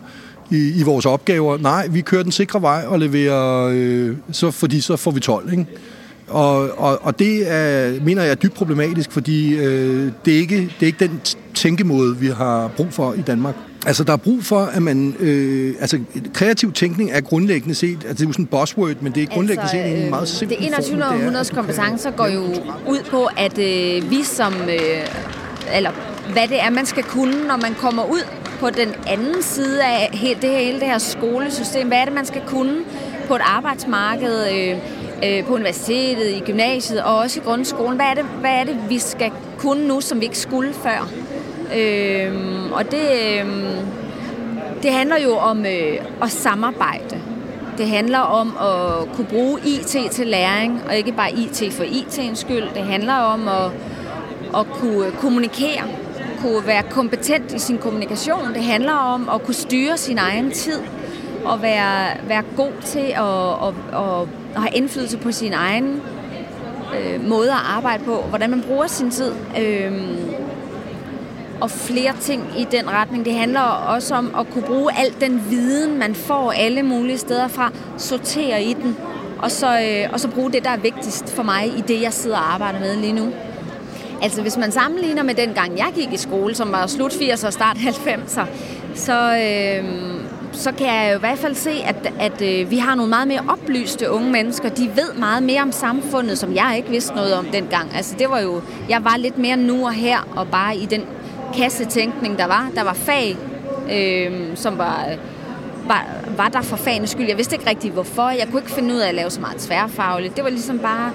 i, 0.52 0.80
i 0.80 0.84
vores 0.84 1.06
opgaver. 1.06 1.58
Nej, 1.58 1.88
vi 1.88 2.02
kører 2.02 2.24
den 2.24 2.32
sikre 2.32 2.62
vej 2.62 2.84
og 2.88 3.00
leverer, 3.00 3.72
øh, 3.74 4.16
så, 4.32 4.52
fordi 4.52 4.82
så 4.82 4.96
får 4.96 5.12
vi 5.12 5.20
12, 5.20 5.52
ikke? 5.52 5.66
Og, 6.28 6.80
og, 6.80 7.00
og 7.02 7.20
det 7.20 7.52
er, 7.52 7.94
mener 8.04 8.22
jeg 8.22 8.32
er 8.32 8.36
dybt 8.36 8.54
problematisk, 8.54 9.12
fordi 9.12 9.56
øh, 9.56 10.12
det, 10.26 10.34
er 10.34 10.38
ikke, 10.38 10.58
det 10.58 10.82
er 10.82 10.86
ikke 10.86 11.08
den 11.08 11.22
tænkemåde, 11.54 12.18
vi 12.18 12.28
har 12.28 12.68
brug 12.68 12.88
for 12.94 13.14
i 13.14 13.22
Danmark. 13.22 13.56
Altså, 13.86 14.04
der 14.04 14.14
er 14.14 14.18
brug 14.18 14.44
for, 14.44 14.60
at 14.60 14.82
man... 14.82 15.16
Øh, 15.20 15.76
altså, 15.80 16.00
kreativ 16.34 16.74
tænkning 16.74 17.12
er 17.12 17.22
grundlæggende 17.22 17.76
set... 17.76 17.90
Altså, 17.94 18.14
det 18.14 18.22
er 18.22 18.26
jo 18.28 18.34
sådan 18.34 18.44
en 18.44 18.48
buzzword, 18.48 18.96
men 19.02 19.16
det 19.16 19.24
er 19.24 19.28
grundlæggende 19.28 19.72
altså, 19.72 19.94
set 19.94 20.04
en 20.04 20.10
meget 20.10 20.22
øh, 20.22 20.28
simpel 20.28 20.58
Det 20.58 20.68
21. 20.68 21.04
århundredes 21.06 21.50
kompetencer 21.50 22.12
går 22.12 22.28
jo 22.28 22.42
ud 22.88 23.04
på, 23.10 23.28
at 23.38 23.58
øh, 23.58 24.10
vi 24.10 24.24
som... 24.24 24.54
Øh, 24.54 25.08
eller 25.76 25.92
hvad 26.32 26.48
det 26.48 26.62
er, 26.62 26.70
man 26.70 26.86
skal 26.86 27.04
kunne, 27.04 27.48
når 27.48 27.58
man 27.58 27.74
kommer 27.74 28.04
ud 28.04 28.22
på 28.60 28.70
den 28.70 28.90
anden 29.08 29.42
side 29.42 29.84
af 29.84 30.10
hele 30.14 30.42
det 30.42 30.50
her, 30.50 30.60
hele 30.60 30.80
det 30.80 30.88
her 30.88 30.98
skolesystem. 30.98 31.88
Hvad 31.88 31.98
er 31.98 32.06
det, 32.06 32.14
man 32.14 32.26
skal 32.26 32.42
kunne 32.48 32.78
på 33.28 33.36
et 33.36 33.42
arbejdsmarked, 33.46 34.52
øh, 34.54 34.78
øh, 35.26 35.46
på 35.46 35.54
universitetet, 35.54 36.30
i 36.30 36.40
gymnasiet 36.46 37.04
og 37.04 37.18
også 37.18 37.40
i 37.40 37.44
grundskolen? 37.44 37.96
Hvad 37.96 38.06
er, 38.06 38.14
det, 38.14 38.26
hvad 38.40 38.52
er 38.52 38.64
det, 38.64 38.78
vi 38.90 39.00
skal 39.00 39.32
kunne 39.58 39.88
nu, 39.88 40.02
som 40.02 40.20
vi 40.20 40.26
ikke 40.26 40.40
skulle 40.40 40.74
før? 40.74 41.10
Øh, 41.78 42.72
og 42.72 42.92
det, 42.92 43.08
øh, 43.42 43.48
det 44.84 44.92
handler 44.92 45.18
jo 45.18 45.36
om 45.38 45.66
øh, 45.66 45.98
at 46.22 46.30
samarbejde. 46.30 47.22
Det 47.78 47.88
handler 47.88 48.20
om 48.20 48.58
at 48.62 49.16
kunne 49.16 49.28
bruge 49.28 49.60
IT 49.66 50.12
til 50.12 50.28
læring, 50.28 50.82
og 50.88 50.96
ikke 50.96 51.12
bare 51.12 51.32
IT 51.32 51.74
for 51.74 51.84
IT'ens 51.84 52.36
skyld. 52.36 52.64
Det 52.74 52.84
handler 52.84 53.14
om 53.14 53.48
at, 53.48 53.72
at 54.60 54.68
kunne 54.74 55.12
kommunikere, 55.12 55.84
kunne 56.42 56.68
være 56.68 56.84
kompetent 56.84 57.54
i 57.54 57.60
sin 57.60 57.78
kommunikation. 57.78 58.54
Det 58.54 58.64
handler 58.64 58.94
om 58.94 59.30
at 59.30 59.44
kunne 59.44 59.54
styre 59.54 59.98
sin 59.98 60.18
egen 60.18 60.52
tid 60.52 60.80
og 61.46 61.62
være, 61.62 62.08
være 62.28 62.44
god 62.58 62.72
til 62.86 63.00
at, 63.00 63.68
at, 63.68 63.74
at, 63.94 64.28
at 64.56 64.62
have 64.62 64.76
indflydelse 64.76 65.18
på 65.18 65.32
sin 65.32 65.54
egen 65.54 66.02
øh, 67.00 67.30
måde 67.30 67.52
at 67.52 67.62
arbejde 67.66 68.04
på, 68.04 68.16
hvordan 68.16 68.50
man 68.50 68.62
bruger 68.68 68.88
sin 68.88 69.12
tid. 69.12 69.32
Øh, 69.60 69.92
og 71.64 71.72
flere 71.72 72.14
ting 72.22 72.44
i 72.58 72.68
den 72.72 72.90
retning. 72.90 73.26
Det 73.26 73.34
handler 73.34 73.62
også 73.62 74.16
om 74.16 74.36
at 74.40 74.50
kunne 74.50 74.64
bruge 74.64 74.98
al 74.98 75.14
den 75.22 75.44
viden, 75.50 76.00
man 76.00 76.16
får 76.16 76.52
alle 76.52 76.84
mulige 76.84 77.18
steder 77.18 77.48
fra, 77.48 77.72
sortere 77.98 78.64
i 78.64 78.74
den, 78.74 78.98
og 79.40 79.52
så, 79.52 79.80
øh, 79.82 80.14
og 80.14 80.20
så 80.20 80.28
bruge 80.28 80.52
det, 80.52 80.64
der 80.64 80.70
er 80.70 80.78
vigtigst 80.78 81.30
for 81.30 81.44
mig 81.44 81.68
i 81.78 81.82
det, 81.82 82.02
jeg 82.02 82.14
sidder 82.14 82.38
og 82.38 82.54
arbejder 82.54 82.80
med 82.80 82.96
lige 82.96 83.14
nu. 83.14 83.30
Altså 84.22 84.42
hvis 84.42 84.58
man 84.58 84.72
sammenligner 84.72 85.24
med 85.24 85.34
den 85.36 85.54
gang, 85.54 85.78
jeg 85.78 85.92
gik 85.96 86.14
i 86.14 86.18
skole, 86.18 86.56
som 86.56 86.72
var 86.72 86.88
slut 86.88 87.14
80'er 87.14 87.48
og 87.48 87.54
start 87.54 87.78
90'er, 87.78 88.46
så, 88.96 89.38
øh, 89.38 89.86
så 90.52 90.72
kan 90.72 90.88
jeg 90.88 91.10
jo 91.12 91.18
i 91.18 91.20
hvert 91.20 91.38
fald 91.38 91.56
se, 91.56 91.72
at, 91.72 92.14
at 92.20 92.42
øh, 92.42 92.72
vi 92.72 92.78
har 92.78 92.96
nogle 92.96 93.10
meget 93.10 93.28
mere 93.28 93.42
oplyste 93.48 94.12
unge 94.12 94.32
mennesker. 94.32 94.70
De 94.70 94.92
ved 94.96 95.14
meget 95.20 95.44
mere 95.44 95.62
om 95.62 95.72
samfundet, 95.72 96.38
som 96.38 96.56
jeg 96.56 96.74
ikke 96.78 96.90
vidste 96.90 97.16
noget 97.16 97.34
om 97.34 97.46
dengang. 97.46 97.96
Altså 97.96 98.16
det 98.20 98.30
var 98.30 98.40
jo, 98.40 98.62
jeg 98.90 99.04
var 99.04 99.18
lidt 99.18 99.38
mere 99.38 99.58
nu 99.58 99.86
og 99.86 99.94
her, 99.94 100.28
og 100.36 100.48
bare 100.48 100.78
i 100.78 100.86
den 100.86 101.02
kassetænkning, 101.58 102.38
der 102.38 102.46
var. 102.46 102.72
Der 102.76 102.84
var 102.84 102.94
fag, 102.94 103.38
øh, 103.92 104.32
som 104.56 104.78
var, 104.78 105.06
var, 105.88 106.08
var 106.38 106.50
der 106.50 106.62
for 106.62 106.76
fagenes 106.76 107.10
skyld. 107.10 107.28
Jeg 107.28 107.38
vidste 107.38 107.56
ikke 107.56 107.70
rigtig, 107.70 107.92
hvorfor. 107.92 108.30
Jeg 108.30 108.48
kunne 108.52 108.62
ikke 108.62 108.72
finde 108.72 108.94
ud 108.94 109.00
af 109.00 109.10
at 109.10 109.16
lave 109.16 109.30
så 109.30 109.42
meget 109.42 109.58
tværfagligt. 109.58 110.36
Det 110.36 110.44
var 110.44 110.50
ligesom 110.50 110.80
bare... 110.80 111.12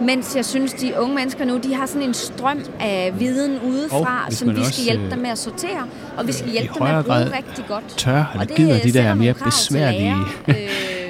Mens 0.00 0.36
jeg 0.36 0.44
synes, 0.44 0.72
de 0.72 0.92
unge 1.00 1.14
mennesker 1.14 1.44
nu, 1.44 1.58
de 1.58 1.74
har 1.74 1.86
sådan 1.86 2.02
en 2.02 2.14
strøm 2.14 2.58
af 2.80 3.12
viden 3.18 3.60
udefra, 3.60 4.30
som 4.30 4.56
vi 4.56 4.64
skal 4.64 4.84
hjælpe 4.84 5.10
dem 5.10 5.18
med 5.18 5.30
at 5.30 5.38
sortere, 5.38 5.86
og 6.16 6.26
vi 6.26 6.32
skal 6.32 6.46
øh, 6.48 6.52
hjælpe 6.52 6.74
dem 6.74 6.82
med 6.82 6.90
at 6.90 7.04
bruge 7.04 7.36
rigtig 7.36 7.64
godt. 7.68 7.84
Tør, 7.96 8.30
eller 8.32 8.44
det 8.46 8.56
gider 8.56 8.78
de 8.78 8.92
der 8.92 9.14
mere 9.14 9.34
besværlige 9.34 10.14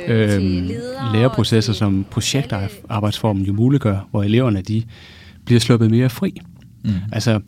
øh, 0.09 0.35
øh, 0.35 0.71
læreprocesser, 1.13 1.73
som 1.73 2.07
projektarbejdsformen 2.11 3.43
jo 3.43 3.53
muliggør, 3.53 4.09
hvor 4.11 4.23
eleverne 4.23 4.63
de 4.63 4.83
bliver 5.45 5.61
sluppet 5.61 5.91
mere 5.91 6.11
fri. 6.11 6.41
Mm. 6.85 6.91
Altså, 7.13 7.41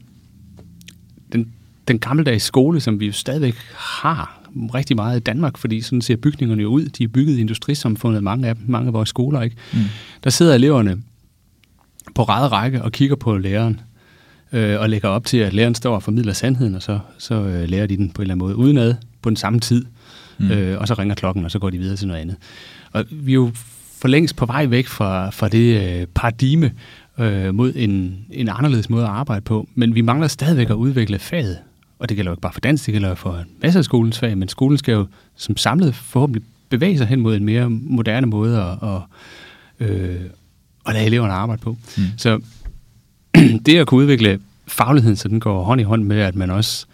den, 1.89 1.99
gammeldags 1.99 2.45
skole, 2.45 2.81
som 2.81 3.01
vi 3.01 3.07
jo 3.07 3.13
stadigvæk 3.13 3.55
har 3.75 4.41
rigtig 4.75 4.97
meget 4.97 5.17
i 5.17 5.23
Danmark, 5.23 5.59
fordi 5.59 5.81
sådan 5.81 6.01
ser 6.03 6.17
bygningerne 6.17 6.63
jo 6.63 6.69
ud. 6.69 6.85
De 6.85 7.05
er 7.05 7.09
bygget 7.09 7.37
i 7.37 7.41
industrisamfundet, 7.41 8.23
mange 8.23 8.49
af 8.49 8.57
dem, 8.57 8.65
mange 8.69 8.87
af 8.87 8.93
vores 8.93 9.09
skoler, 9.09 9.43
ikke? 9.43 9.57
Mm. 9.73 9.81
Der 10.25 10.31
sidder 10.31 10.55
eleverne 10.55 11.03
på 12.15 12.23
ræde 12.23 12.49
række 12.49 12.83
og 12.83 12.93
kigger 12.93 13.17
på 13.17 13.37
læreren. 13.37 13.81
øh, 14.53 14.81
og 14.81 14.91
lægger 14.91 15.09
op 15.09 15.27
til, 15.27 15.37
at 15.37 15.53
læreren 15.53 15.75
står 15.75 15.95
og 15.95 16.03
formidler 16.03 16.33
sandheden, 16.33 16.75
og 16.75 16.83
så, 16.83 16.99
så 17.19 17.35
øh, 17.35 17.69
lærer 17.69 17.87
de 17.87 17.97
den 17.97 18.11
på 18.11 18.23
en 18.23 18.25
eller 18.25 18.35
anden 18.35 18.47
måde 18.47 18.57
udenad 18.57 18.95
på 19.23 19.31
den 19.31 19.37
samme 19.37 19.61
tid. 19.61 19.85
Mm. 20.39 20.51
Øh, 20.51 20.81
og 20.81 20.89
så 20.89 20.95
ringer 20.95 21.15
klokken, 21.15 21.45
og 21.45 21.51
så 21.51 21.59
går 21.59 21.71
de 21.71 21.79
videre 21.79 21.97
til 21.97 22.09
noget 22.09 22.21
andet. 22.21 22.37
Og 22.93 23.05
vi 23.11 23.31
er 23.31 23.35
jo 23.35 23.51
for 24.01 24.09
længst 24.09 24.37
på 24.37 24.47
vej 24.47 24.67
væk 24.67 24.87
fra, 24.87 25.31
fra 25.31 25.49
det 25.49 26.01
øh, 26.01 26.07
paradigme 26.15 26.73
øh, 27.19 27.55
mod 27.55 27.73
en, 27.77 28.19
en 28.31 28.49
anderledes 28.49 28.91
måde 28.91 29.05
at 29.05 29.11
arbejde 29.11 29.41
på, 29.41 29.69
men 29.75 29.95
vi 29.95 30.01
mangler 30.01 30.29
stadigvæk 30.29 30.71
at 30.71 30.75
udvikle 30.75 31.19
faget. 31.19 31.59
Og 32.05 32.09
det 32.09 32.17
gælder 32.17 32.31
jo 32.31 32.35
ikke 32.35 32.41
bare 32.41 32.53
for 32.53 32.61
dansk, 32.61 32.87
det 32.87 32.93
gælder 32.93 33.15
for 33.15 33.37
en 33.37 33.47
masse 33.63 33.79
af 33.79 33.85
skolens 33.85 34.19
fag, 34.19 34.39
men 34.39 34.49
skolen 34.49 34.79
skal 34.79 34.93
jo 34.93 35.07
som 35.37 35.57
samlet 35.57 35.95
forhåbentlig 35.95 36.43
bevæge 36.69 36.99
sig 36.99 37.07
hen 37.07 37.21
mod 37.21 37.37
en 37.37 37.45
mere 37.45 37.71
moderne 37.71 38.27
måde 38.27 38.63
at, 38.63 38.89
at, 38.89 39.01
øh, 39.89 40.21
at 40.87 40.95
lade 40.95 41.05
eleverne 41.07 41.33
arbejde 41.33 41.63
på. 41.63 41.77
Mm. 41.97 42.05
Så 42.17 42.41
det 43.67 43.79
at 43.79 43.87
kunne 43.87 44.01
udvikle 44.01 44.41
fagligheden, 44.67 45.17
så 45.17 45.29
den 45.29 45.41
går 45.41 45.63
hånd 45.63 45.81
i 45.81 45.85
hånd 45.85 46.05
med, 46.05 46.21
at 46.21 46.35
man 46.35 46.51
også 46.51 46.87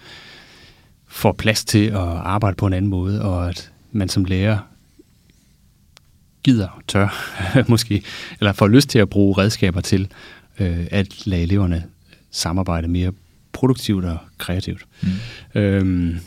får 1.09 1.33
plads 1.33 1.65
til 1.65 1.87
at 1.87 1.99
arbejde 1.99 2.57
på 2.57 2.67
en 2.67 2.73
anden 2.73 2.91
måde, 2.91 3.23
og 3.23 3.49
at 3.49 3.73
man 3.93 4.09
som 4.09 4.25
lærer 4.25 4.59
gider, 6.43 6.83
tør 6.89 7.35
måske, 7.69 8.03
eller 8.41 8.53
får 8.53 8.69
lyst 8.69 8.89
til 8.89 8.99
at 8.99 9.09
bruge 9.09 9.39
redskaber 9.39 9.81
til 9.81 10.09
øh, 10.61 10.87
at 10.91 11.27
lade 11.27 11.43
eleverne 11.43 11.85
samarbejde 12.31 12.89
mere 12.89 13.13
produktivt 13.53 14.05
og 14.05 14.19
kreativt. 14.39 14.87
Mm. 15.03 15.61
Øhm, 15.61 16.19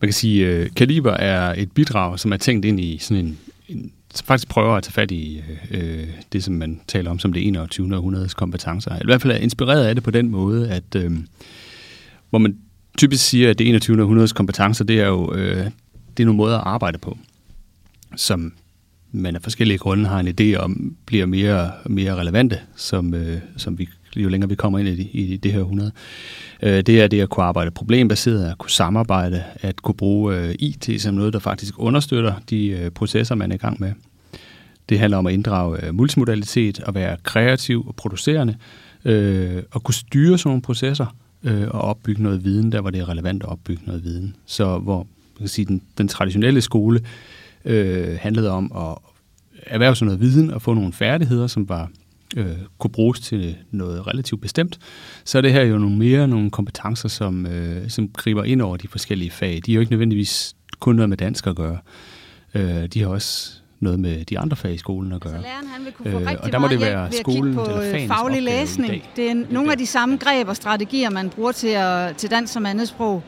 man 0.00 0.08
kan 0.08 0.12
sige, 0.12 0.46
at 0.46 0.54
øh, 0.54 0.70
Kaliber 0.76 1.12
er 1.12 1.54
et 1.56 1.72
bidrag, 1.72 2.18
som 2.18 2.32
er 2.32 2.36
tænkt 2.36 2.64
ind 2.64 2.80
i 2.80 2.98
sådan 2.98 3.24
en, 3.24 3.38
en 3.68 3.92
som 4.14 4.26
faktisk 4.26 4.48
prøver 4.48 4.76
at 4.76 4.82
tage 4.82 4.92
fat 4.92 5.10
i 5.10 5.42
øh, 5.70 6.06
det, 6.32 6.44
som 6.44 6.54
man 6.54 6.80
taler 6.88 7.10
om 7.10 7.18
som 7.18 7.32
det 7.32 7.46
21. 7.46 7.96
århundredes 7.96 8.34
kompetencer. 8.34 8.96
I 8.96 9.04
hvert 9.04 9.22
fald 9.22 9.32
er 9.32 9.36
inspireret 9.36 9.84
af 9.84 9.94
det 9.94 10.04
på 10.04 10.10
den 10.10 10.28
måde, 10.28 10.70
at 10.70 10.94
øh, 10.96 11.12
hvor 12.30 12.38
man 12.38 12.58
typisk 12.98 13.24
siger, 13.24 13.50
at 13.50 13.58
det 13.58 13.68
21. 13.68 14.02
århundredes 14.02 14.32
kompetencer, 14.32 14.84
det 14.84 15.00
er 15.00 15.06
jo 15.06 15.34
øh, 15.34 15.70
det 16.16 16.22
er 16.22 16.24
nogle 16.24 16.36
måder 16.36 16.58
at 16.58 16.66
arbejde 16.66 16.98
på, 16.98 17.18
som 18.16 18.52
man 19.12 19.34
af 19.34 19.42
forskellige 19.42 19.78
grunde 19.78 20.08
har 20.08 20.20
en 20.20 20.28
idé 20.28 20.56
om, 20.56 20.96
bliver 21.06 21.26
mere, 21.26 21.72
mere 21.86 22.14
relevante, 22.14 22.60
som, 22.76 23.14
øh, 23.14 23.38
som 23.56 23.78
vi, 23.78 23.88
jo 24.16 24.28
længere 24.28 24.48
vi 24.48 24.54
kommer 24.54 24.78
ind 24.78 24.88
i, 24.88 25.10
i 25.12 25.36
det 25.36 25.52
her 25.52 25.60
århundrede. 25.60 25.92
Øh, 26.62 26.82
det 26.82 27.00
er 27.00 27.06
det 27.06 27.20
at 27.20 27.28
kunne 27.28 27.44
arbejde 27.44 27.70
problembaseret, 27.70 28.50
at 28.50 28.58
kunne 28.58 28.70
samarbejde, 28.70 29.44
at 29.60 29.82
kunne 29.82 29.94
bruge 29.94 30.36
øh, 30.36 30.54
IT 30.58 31.00
som 31.02 31.14
noget, 31.14 31.32
der 31.32 31.38
faktisk 31.38 31.74
understøtter 31.78 32.34
de 32.50 32.66
øh, 32.66 32.90
processer, 32.90 33.34
man 33.34 33.50
er 33.50 33.54
i 33.54 33.58
gang 33.58 33.80
med. 33.80 33.92
Det 34.88 34.98
handler 34.98 35.18
om 35.18 35.26
at 35.26 35.32
inddrage 35.32 35.86
øh, 35.86 35.94
multimodalitet, 35.94 36.80
at 36.86 36.94
være 36.94 37.16
kreativ 37.22 37.84
og 37.86 37.94
producerende, 37.96 38.56
øh, 39.04 39.62
og 39.70 39.82
kunne 39.82 39.94
styre 39.94 40.38
sådan 40.38 40.48
nogle 40.48 40.62
processer, 40.62 41.06
øh, 41.44 41.68
og 41.68 41.80
opbygge 41.80 42.22
noget 42.22 42.44
viden, 42.44 42.72
der 42.72 42.80
hvor 42.80 42.90
det 42.90 43.00
er 43.00 43.08
relevant 43.08 43.42
at 43.42 43.48
opbygge 43.48 43.82
noget 43.86 44.04
viden. 44.04 44.36
Så 44.46 44.78
hvor 44.78 44.98
man 44.98 45.38
kan 45.38 45.48
sige, 45.48 45.64
den, 45.64 45.82
den 45.98 46.08
traditionelle 46.08 46.60
skole 46.60 47.00
øh, 47.64 48.18
handlede 48.20 48.50
om 48.50 48.72
at 48.76 48.98
erhverve 49.66 49.96
sig 49.96 50.04
noget 50.04 50.20
viden 50.20 50.50
og 50.50 50.62
få 50.62 50.74
nogle 50.74 50.92
færdigheder, 50.92 51.46
som 51.46 51.68
var 51.68 51.90
øh, 52.36 52.56
kunne 52.78 52.90
bruges 52.90 53.20
til 53.20 53.56
noget 53.70 54.06
relativt 54.06 54.40
bestemt, 54.40 54.78
så 55.24 55.38
er 55.38 55.42
det 55.42 55.52
her 55.52 55.62
jo 55.62 55.78
nogle 55.78 55.96
mere 55.96 56.28
nogle 56.28 56.50
kompetencer, 56.50 57.08
som, 57.08 57.46
øh, 57.46 57.90
som 57.90 58.08
griber 58.08 58.44
ind 58.44 58.62
over 58.62 58.76
de 58.76 58.88
forskellige 58.88 59.30
fag. 59.30 59.60
De 59.66 59.70
er 59.70 59.74
jo 59.74 59.80
ikke 59.80 59.92
nødvendigvis 59.92 60.54
kun 60.80 60.96
noget 60.96 61.08
med 61.08 61.16
dansk 61.16 61.46
at 61.46 61.56
gøre. 61.56 61.78
Øh, 62.54 62.86
de 62.86 63.00
har 63.00 63.08
også 63.08 63.52
noget 63.80 64.00
med 64.00 64.24
de 64.24 64.38
andre 64.38 64.56
fag 64.56 64.74
i 64.74 64.78
skolen 64.78 65.12
at 65.12 65.20
gøre. 65.20 65.34
Altså, 65.34 65.48
læreren 65.48 65.66
han 65.66 65.84
vil 65.84 65.92
kunne 65.92 66.10
få 66.10 66.18
øh, 66.18 66.26
rigtig 66.26 66.44
og 66.44 66.52
der 66.52 66.58
må 66.58 66.68
det 66.68 66.80
være 66.80 67.12
skolen 67.12 67.54
på 67.54 67.64
eller 67.64 68.06
faglig 68.06 68.42
læsning. 68.42 69.02
Det 69.16 69.30
er 69.30 69.34
nogle 69.50 69.72
af 69.72 69.78
de 69.78 69.86
samme 69.86 70.16
greb 70.16 70.48
og 70.48 70.56
strategier, 70.56 71.10
man 71.10 71.30
bruger 71.30 71.52
til, 71.52 71.68
at, 71.68 72.16
til 72.16 72.30
dansk 72.30 72.52
som 72.52 72.66
andet 72.66 72.88
sprog. 72.88 73.22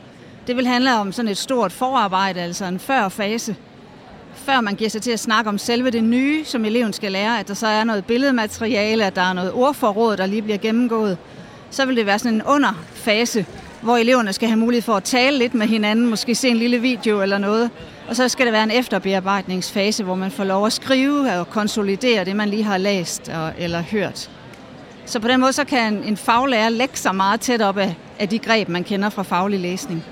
Det 0.47 0.55
vil 0.55 0.67
handle 0.67 0.95
om 0.95 1.11
sådan 1.11 1.31
et 1.31 1.37
stort 1.37 1.71
forarbejde, 1.71 2.41
altså 2.41 2.65
en 2.65 2.79
før 2.79 3.09
fase, 3.09 3.55
før 4.47 4.61
man 4.61 4.75
giver 4.75 4.89
sig 4.89 5.01
til 5.01 5.11
at 5.11 5.19
snakke 5.19 5.49
om 5.49 5.57
selve 5.57 5.89
det 5.89 6.03
nye, 6.03 6.45
som 6.45 6.65
eleven 6.65 6.93
skal 6.93 7.11
lære, 7.11 7.39
at 7.39 7.47
der 7.47 7.53
så 7.53 7.67
er 7.67 7.83
noget 7.83 8.05
billedmateriale, 8.05 9.05
at 9.05 9.15
der 9.15 9.21
er 9.21 9.33
noget 9.33 9.51
ordforråd, 9.51 10.17
der 10.17 10.25
lige 10.25 10.41
bliver 10.41 10.57
gennemgået, 10.57 11.17
så 11.69 11.85
vil 11.85 11.97
det 11.97 12.05
være 12.05 12.19
sådan 12.19 12.33
en 12.33 12.43
underfase, 12.43 13.45
hvor 13.81 13.97
eleverne 13.97 14.33
skal 14.33 14.49
have 14.49 14.59
mulighed 14.59 14.81
for 14.81 14.93
at 14.93 15.03
tale 15.03 15.37
lidt 15.37 15.53
med 15.53 15.67
hinanden, 15.67 16.09
måske 16.09 16.35
se 16.35 16.49
en 16.49 16.57
lille 16.57 16.77
video 16.79 17.21
eller 17.21 17.37
noget. 17.37 17.69
Og 18.09 18.15
så 18.15 18.29
skal 18.29 18.45
der 18.45 18.51
være 18.51 18.63
en 18.63 18.71
efterbearbejdningsfase, 18.71 20.03
hvor 20.03 20.15
man 20.15 20.31
får 20.31 20.43
lov 20.43 20.65
at 20.65 20.73
skrive 20.73 21.33
og 21.39 21.49
konsolidere 21.49 22.25
det, 22.25 22.35
man 22.35 22.49
lige 22.49 22.63
har 22.63 22.77
læst 22.77 23.29
og, 23.29 23.53
eller 23.57 23.81
hørt. 23.81 24.29
Så 25.05 25.19
på 25.19 25.27
den 25.27 25.39
måde 25.39 25.53
så 25.53 25.63
kan 25.63 26.03
en 26.03 26.17
faglærer 26.17 26.69
lægge 26.69 26.97
sig 26.97 27.15
meget 27.15 27.41
tæt 27.41 27.61
op 27.61 27.77
af, 27.77 27.95
af 28.19 28.29
de 28.29 28.39
greb, 28.39 28.69
man 28.69 28.83
kender 28.83 29.09
fra 29.09 29.23
faglig 29.23 29.59
læsning. 29.59 30.03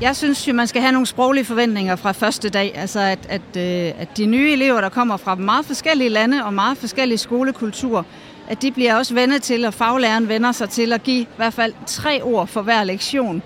Jeg 0.00 0.16
synes 0.16 0.48
jo, 0.48 0.52
man 0.52 0.66
skal 0.66 0.82
have 0.82 0.92
nogle 0.92 1.06
sproglige 1.06 1.44
forventninger 1.44 1.96
fra 1.96 2.12
første 2.12 2.48
dag. 2.48 2.72
Altså, 2.74 3.00
at, 3.00 3.18
at, 3.28 3.56
øh, 3.56 4.00
at 4.00 4.16
de 4.16 4.26
nye 4.26 4.52
elever, 4.52 4.80
der 4.80 4.88
kommer 4.88 5.16
fra 5.16 5.34
meget 5.34 5.66
forskellige 5.66 6.08
lande 6.08 6.44
og 6.44 6.54
meget 6.54 6.78
forskellige 6.78 7.18
skolekulturer, 7.18 8.02
at 8.48 8.62
de 8.62 8.72
bliver 8.72 8.94
også 8.94 9.14
vendet 9.14 9.42
til, 9.42 9.64
og 9.64 9.74
faglæreren 9.74 10.28
vender 10.28 10.52
sig 10.52 10.68
til 10.70 10.92
at 10.92 11.02
give 11.02 11.20
i 11.20 11.28
hvert 11.36 11.54
fald 11.54 11.72
tre 11.86 12.22
ord 12.22 12.46
for 12.46 12.62
hver 12.62 12.84
lektion. 12.84 13.42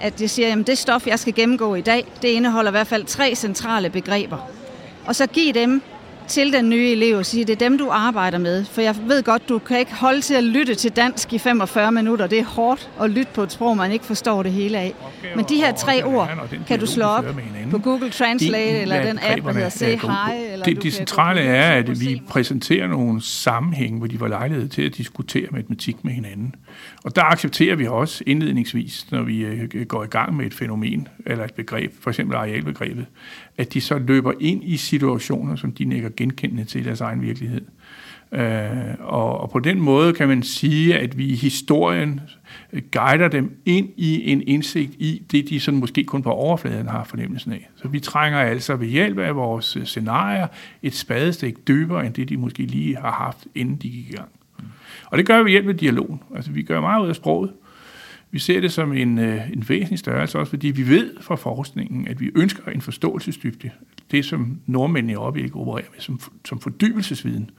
At 0.00 0.18
de 0.18 0.28
siger, 0.28 0.52
at 0.60 0.66
det 0.66 0.78
stof, 0.78 1.06
jeg 1.06 1.18
skal 1.18 1.34
gennemgå 1.34 1.74
i 1.74 1.80
dag, 1.80 2.06
det 2.22 2.28
indeholder 2.28 2.70
i 2.70 2.72
hvert 2.72 2.86
fald 2.86 3.04
tre 3.04 3.34
centrale 3.34 3.90
begreber. 3.90 4.38
Og 5.06 5.14
så 5.14 5.26
give 5.26 5.52
dem 5.52 5.82
til 6.28 6.52
den 6.52 6.70
nye 6.70 6.90
elev 6.90 7.16
og 7.16 7.26
sige, 7.26 7.44
det 7.44 7.52
er 7.52 7.68
dem, 7.68 7.78
du 7.78 7.88
arbejder 7.90 8.38
med. 8.38 8.64
For 8.64 8.80
jeg 8.80 8.96
ved 9.06 9.22
godt, 9.22 9.48
du 9.48 9.58
kan 9.58 9.78
ikke 9.78 9.94
holde 9.94 10.20
til 10.20 10.34
at 10.34 10.44
lytte 10.44 10.74
til 10.74 10.90
dansk 10.90 11.32
i 11.32 11.38
45 11.38 11.92
minutter. 11.92 12.26
Det 12.26 12.38
er 12.38 12.44
hårdt 12.44 12.90
at 13.00 13.10
lytte 13.10 13.32
på 13.34 13.42
et 13.42 13.52
sprog, 13.52 13.76
man 13.76 13.92
ikke 13.92 14.04
forstår 14.04 14.42
det 14.42 14.52
hele 14.52 14.78
af. 14.78 14.94
Men 15.36 15.44
de 15.48 15.56
her 15.56 15.74
tre 15.74 16.04
ord 16.04 16.30
kan 16.66 16.80
du 16.80 16.86
slå 16.86 17.04
op 17.04 17.24
på 17.70 17.78
Google 17.78 18.10
Translate, 18.10 18.80
eller 18.80 19.02
den 19.02 19.18
app, 19.22 19.44
der 19.44 19.52
hedder 19.52 19.68
Say 19.68 19.96
Hi. 19.96 20.52
Eller 20.52 20.64
det, 20.64 20.82
det 20.82 20.92
centrale 20.92 21.40
er, 21.40 21.78
at 21.78 22.00
vi 22.00 22.22
præsenterer 22.28 22.88
nogle 22.88 23.22
sammenhæng, 23.22 23.98
hvor 23.98 24.06
de 24.06 24.20
var 24.20 24.28
lejlighed 24.28 24.68
til 24.68 24.82
at 24.82 24.96
diskutere 24.96 25.46
matematik 25.50 26.04
med 26.04 26.12
hinanden. 26.12 26.54
Og 27.04 27.16
der 27.16 27.22
accepterer 27.22 27.76
vi 27.76 27.86
også 27.86 28.24
indledningsvis, 28.26 29.06
når 29.10 29.22
vi 29.22 29.40
øh, 29.40 29.86
går 29.86 30.04
i 30.04 30.06
gang 30.06 30.36
med 30.36 30.46
et 30.46 30.54
fænomen 30.54 31.08
eller 31.26 31.44
et 31.44 31.54
begreb, 31.54 31.92
for 32.00 32.10
eksempel 32.10 32.36
arealbegrebet, 32.36 33.06
at 33.56 33.74
de 33.74 33.80
så 33.80 33.98
løber 33.98 34.32
ind 34.40 34.64
i 34.64 34.76
situationer, 34.76 35.56
som 35.56 35.72
de 35.72 35.84
nækker 35.84 36.08
genkendende 36.16 36.64
til 36.64 36.84
deres 36.84 37.00
egen 37.00 37.22
virkelighed. 37.22 37.60
Øh, 38.32 38.94
og, 39.00 39.40
og 39.40 39.50
på 39.50 39.58
den 39.58 39.80
måde 39.80 40.12
kan 40.12 40.28
man 40.28 40.42
sige, 40.42 40.98
at 40.98 41.18
vi 41.18 41.26
i 41.26 41.34
historien 41.34 42.20
guider 42.92 43.28
dem 43.28 43.60
ind 43.64 43.88
i 43.96 44.30
en 44.30 44.42
indsigt 44.46 44.92
i 44.98 45.22
det, 45.30 45.48
de 45.48 45.60
sådan 45.60 45.80
måske 45.80 46.04
kun 46.04 46.22
på 46.22 46.30
overfladen 46.30 46.88
har 46.88 47.04
fornemmelsen 47.04 47.52
af. 47.52 47.70
Så 47.76 47.88
vi 47.88 48.00
trænger 48.00 48.38
altså 48.38 48.76
ved 48.76 48.86
hjælp 48.86 49.18
af 49.18 49.36
vores 49.36 49.78
scenarier 49.84 50.46
et 50.82 50.94
spadestik 50.94 51.68
dybere, 51.68 52.06
end 52.06 52.14
det 52.14 52.28
de 52.28 52.36
måske 52.36 52.62
lige 52.62 52.96
har 52.96 53.12
haft, 53.12 53.46
inden 53.54 53.76
de 53.76 53.90
gik 53.90 54.10
i 54.10 54.12
gang. 54.16 54.28
Og 55.06 55.18
det 55.18 55.26
gør 55.26 55.38
vi 55.38 55.44
ved 55.44 55.50
hjælp 55.50 55.68
af 55.68 55.76
dialogen. 55.76 56.20
Altså 56.36 56.50
vi 56.50 56.62
gør 56.62 56.80
meget 56.80 57.02
ud 57.02 57.08
af 57.08 57.16
sproget. 57.16 57.52
Vi 58.30 58.38
ser 58.38 58.60
det 58.60 58.72
som 58.72 58.92
en, 58.92 59.18
øh, 59.18 59.50
en 59.52 59.64
væsentlig 59.68 59.98
størrelse, 59.98 60.38
også 60.38 60.50
fordi 60.50 60.68
vi 60.68 60.88
ved 60.88 61.10
fra 61.20 61.34
forskningen, 61.34 62.08
at 62.08 62.20
vi 62.20 62.30
ønsker 62.34 62.72
en 62.72 62.80
forståelsesdybde. 62.80 63.70
Det, 64.10 64.24
som 64.24 64.60
nordmændene 64.66 65.12
i 65.12 65.16
øjeblikket 65.16 65.54
opererer 65.54 65.86
med 65.92 66.00
som, 66.00 66.20
som 66.44 66.60
fordybelsesviden. 66.60 67.50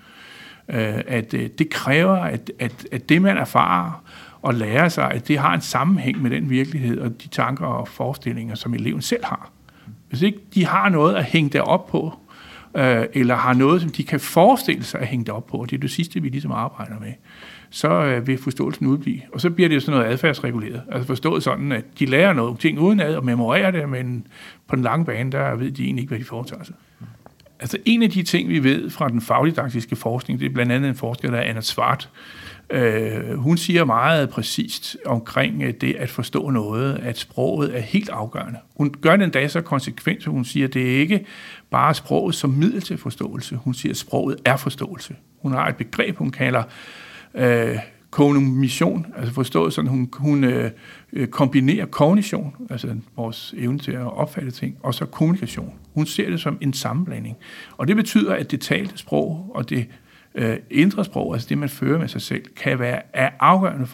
Øh, 0.70 1.02
at 1.08 1.34
øh, 1.34 1.50
det 1.58 1.70
kræver, 1.70 2.16
at, 2.16 2.52
at, 2.60 2.88
at 2.92 3.10
det, 3.10 3.22
man 3.22 3.38
erfarer 3.38 4.04
og 4.42 4.54
lærer 4.54 4.90
sig, 4.90 5.12
at 5.12 5.28
det 5.28 5.38
har 5.38 5.54
en 5.54 5.62
sammenhæng 5.62 6.22
med 6.22 6.32
den 6.32 6.50
virkelighed 6.50 7.00
og 7.00 7.22
de 7.24 7.28
tanker 7.28 7.66
og 7.66 7.88
forestillinger, 7.88 8.56
som 8.56 8.74
eleven 8.74 9.02
selv 9.02 9.26
har. 9.26 9.52
Hvis 10.10 10.22
ikke 10.22 10.40
de 10.54 10.66
har 10.66 10.90
noget 10.90 11.16
at 11.16 11.24
hænge 11.24 11.50
det 11.50 11.62
op 11.62 11.88
på, 11.88 12.20
øh, 12.76 13.06
eller 13.14 13.36
har 13.36 13.54
noget, 13.54 13.82
som 13.82 13.90
de 13.90 14.04
kan 14.04 14.20
forestille 14.20 14.84
sig 14.84 15.02
at 15.02 15.08
hænge 15.08 15.26
det 15.26 15.34
op 15.34 15.48
på, 15.48 15.58
og 15.58 15.70
det 15.70 15.76
er 15.76 15.82
det 15.82 15.92
sidste, 15.92 16.22
vi 16.22 16.30
ligesom 16.30 16.52
arbejder 16.52 17.00
med, 17.00 17.14
så 17.70 17.90
øh, 17.90 18.28
vil 18.28 18.38
forståelsen 18.38 18.88
udblive. 18.88 19.22
Og 19.34 19.42
så 19.42 19.50
bliver 19.50 19.70
det 19.70 19.76
jo 19.76 19.80
sådan 19.80 20.00
noget 20.00 20.12
adfærdsreguleret. 20.14 20.82
Altså 20.92 21.08
forstået 21.08 21.44
sådan, 21.44 21.72
at 21.72 21.86
de 22.00 22.06
lærer 22.06 22.34
noget 22.34 22.60
ting 22.60 22.80
udenad 22.80 23.16
og 23.16 23.26
memorerer 23.26 23.72
det, 23.72 23.90
men 23.90 24.28
på 24.68 24.76
den 24.76 24.84
lange 24.84 25.06
bane, 25.06 25.32
der 25.32 25.56
ved 25.56 25.72
de 25.72 25.84
egentlig 25.84 26.02
ikke, 26.02 26.12
hvad 26.12 26.20
de 26.20 26.26
foretager 26.26 26.64
sig. 26.64 26.76
Altså 27.60 27.78
en 27.86 28.04
af 28.04 28.10
de 28.10 28.24
ting, 28.24 28.50
vi 28.50 28.64
ved 28.64 28.90
fra 28.90 29.10
den 29.10 29.22
fagdidaktiske 29.22 29.96
forskning, 29.96 30.40
det 30.40 30.46
er 30.46 30.54
blandt 30.54 30.72
andet 30.72 30.90
en 30.90 30.96
forsker, 30.96 31.32
der 31.32 31.38
er 31.38 31.50
Anna 31.50 31.62
Svart, 31.62 32.10
Øh, 32.70 33.38
hun 33.38 33.58
siger 33.58 33.86
meget 33.86 34.30
præcist 34.30 34.98
omkring 35.06 35.64
øh, 35.64 35.74
det 35.82 35.96
at 35.96 36.10
forstå 36.10 36.50
noget, 36.50 37.00
at 37.04 37.18
sproget 37.18 37.78
er 37.78 37.82
helt 37.82 38.10
afgørende. 38.10 38.60
Hun 38.78 38.96
gør 39.02 39.16
den 39.16 39.30
dag 39.30 39.52
så 39.52 39.62
konsekvent, 39.62 40.24
så 40.24 40.30
hun 40.30 40.46
siger, 40.46 40.68
at 40.68 40.74
det 40.74 40.96
er 40.96 41.00
ikke 41.00 41.26
bare 41.72 41.94
sproget 41.94 42.36
som 42.36 42.50
middel 42.50 42.82
til 42.82 42.98
forståelse. 42.98 43.56
Hun 43.56 43.74
siger, 43.74 43.94
at 43.94 43.98
sproget 43.98 44.38
er 44.46 44.58
forståelse. 44.58 45.16
Hun 45.42 45.52
har 45.52 45.68
et 45.68 45.76
begreb, 45.76 46.18
hun 46.18 46.32
kalder 46.32 46.64
øh, 47.36 47.78
kognition, 48.12 49.06
altså 49.18 49.34
forstået 49.34 49.74
sådan, 49.74 49.90
hun, 49.90 50.10
hun 50.14 50.44
øh, 50.44 51.28
kombinerer 51.28 51.86
kognition, 51.86 52.56
altså 52.70 52.96
vores 53.16 53.54
evne 53.58 53.80
til 53.80 53.92
at 53.92 54.14
opfatte 54.14 54.52
ting, 54.52 54.78
og 54.84 54.94
så 54.94 55.06
kommunikation. 55.06 55.74
Hun 55.96 56.06
ser 56.06 56.30
det 56.30 56.42
som 56.42 56.58
en 56.62 56.74
sammenblanding. 56.74 57.38
Og 57.78 57.88
det 57.88 57.96
betyder, 57.96 58.36
at 58.36 58.52
det 58.52 58.62
talte 58.62 58.98
sprog 58.98 59.52
og 59.56 59.70
det 59.70 59.88
øh, 60.36 60.58
indre 60.70 61.06
sprog, 61.06 61.34
altså 61.34 61.50
det, 61.50 61.58
man 61.58 61.70
fører 61.70 62.00
med 62.00 62.08
sig 62.08 62.22
selv, 62.22 62.46
kan 62.56 62.80
være 62.80 63.02
af 63.14 63.34
afgørende 63.40 63.88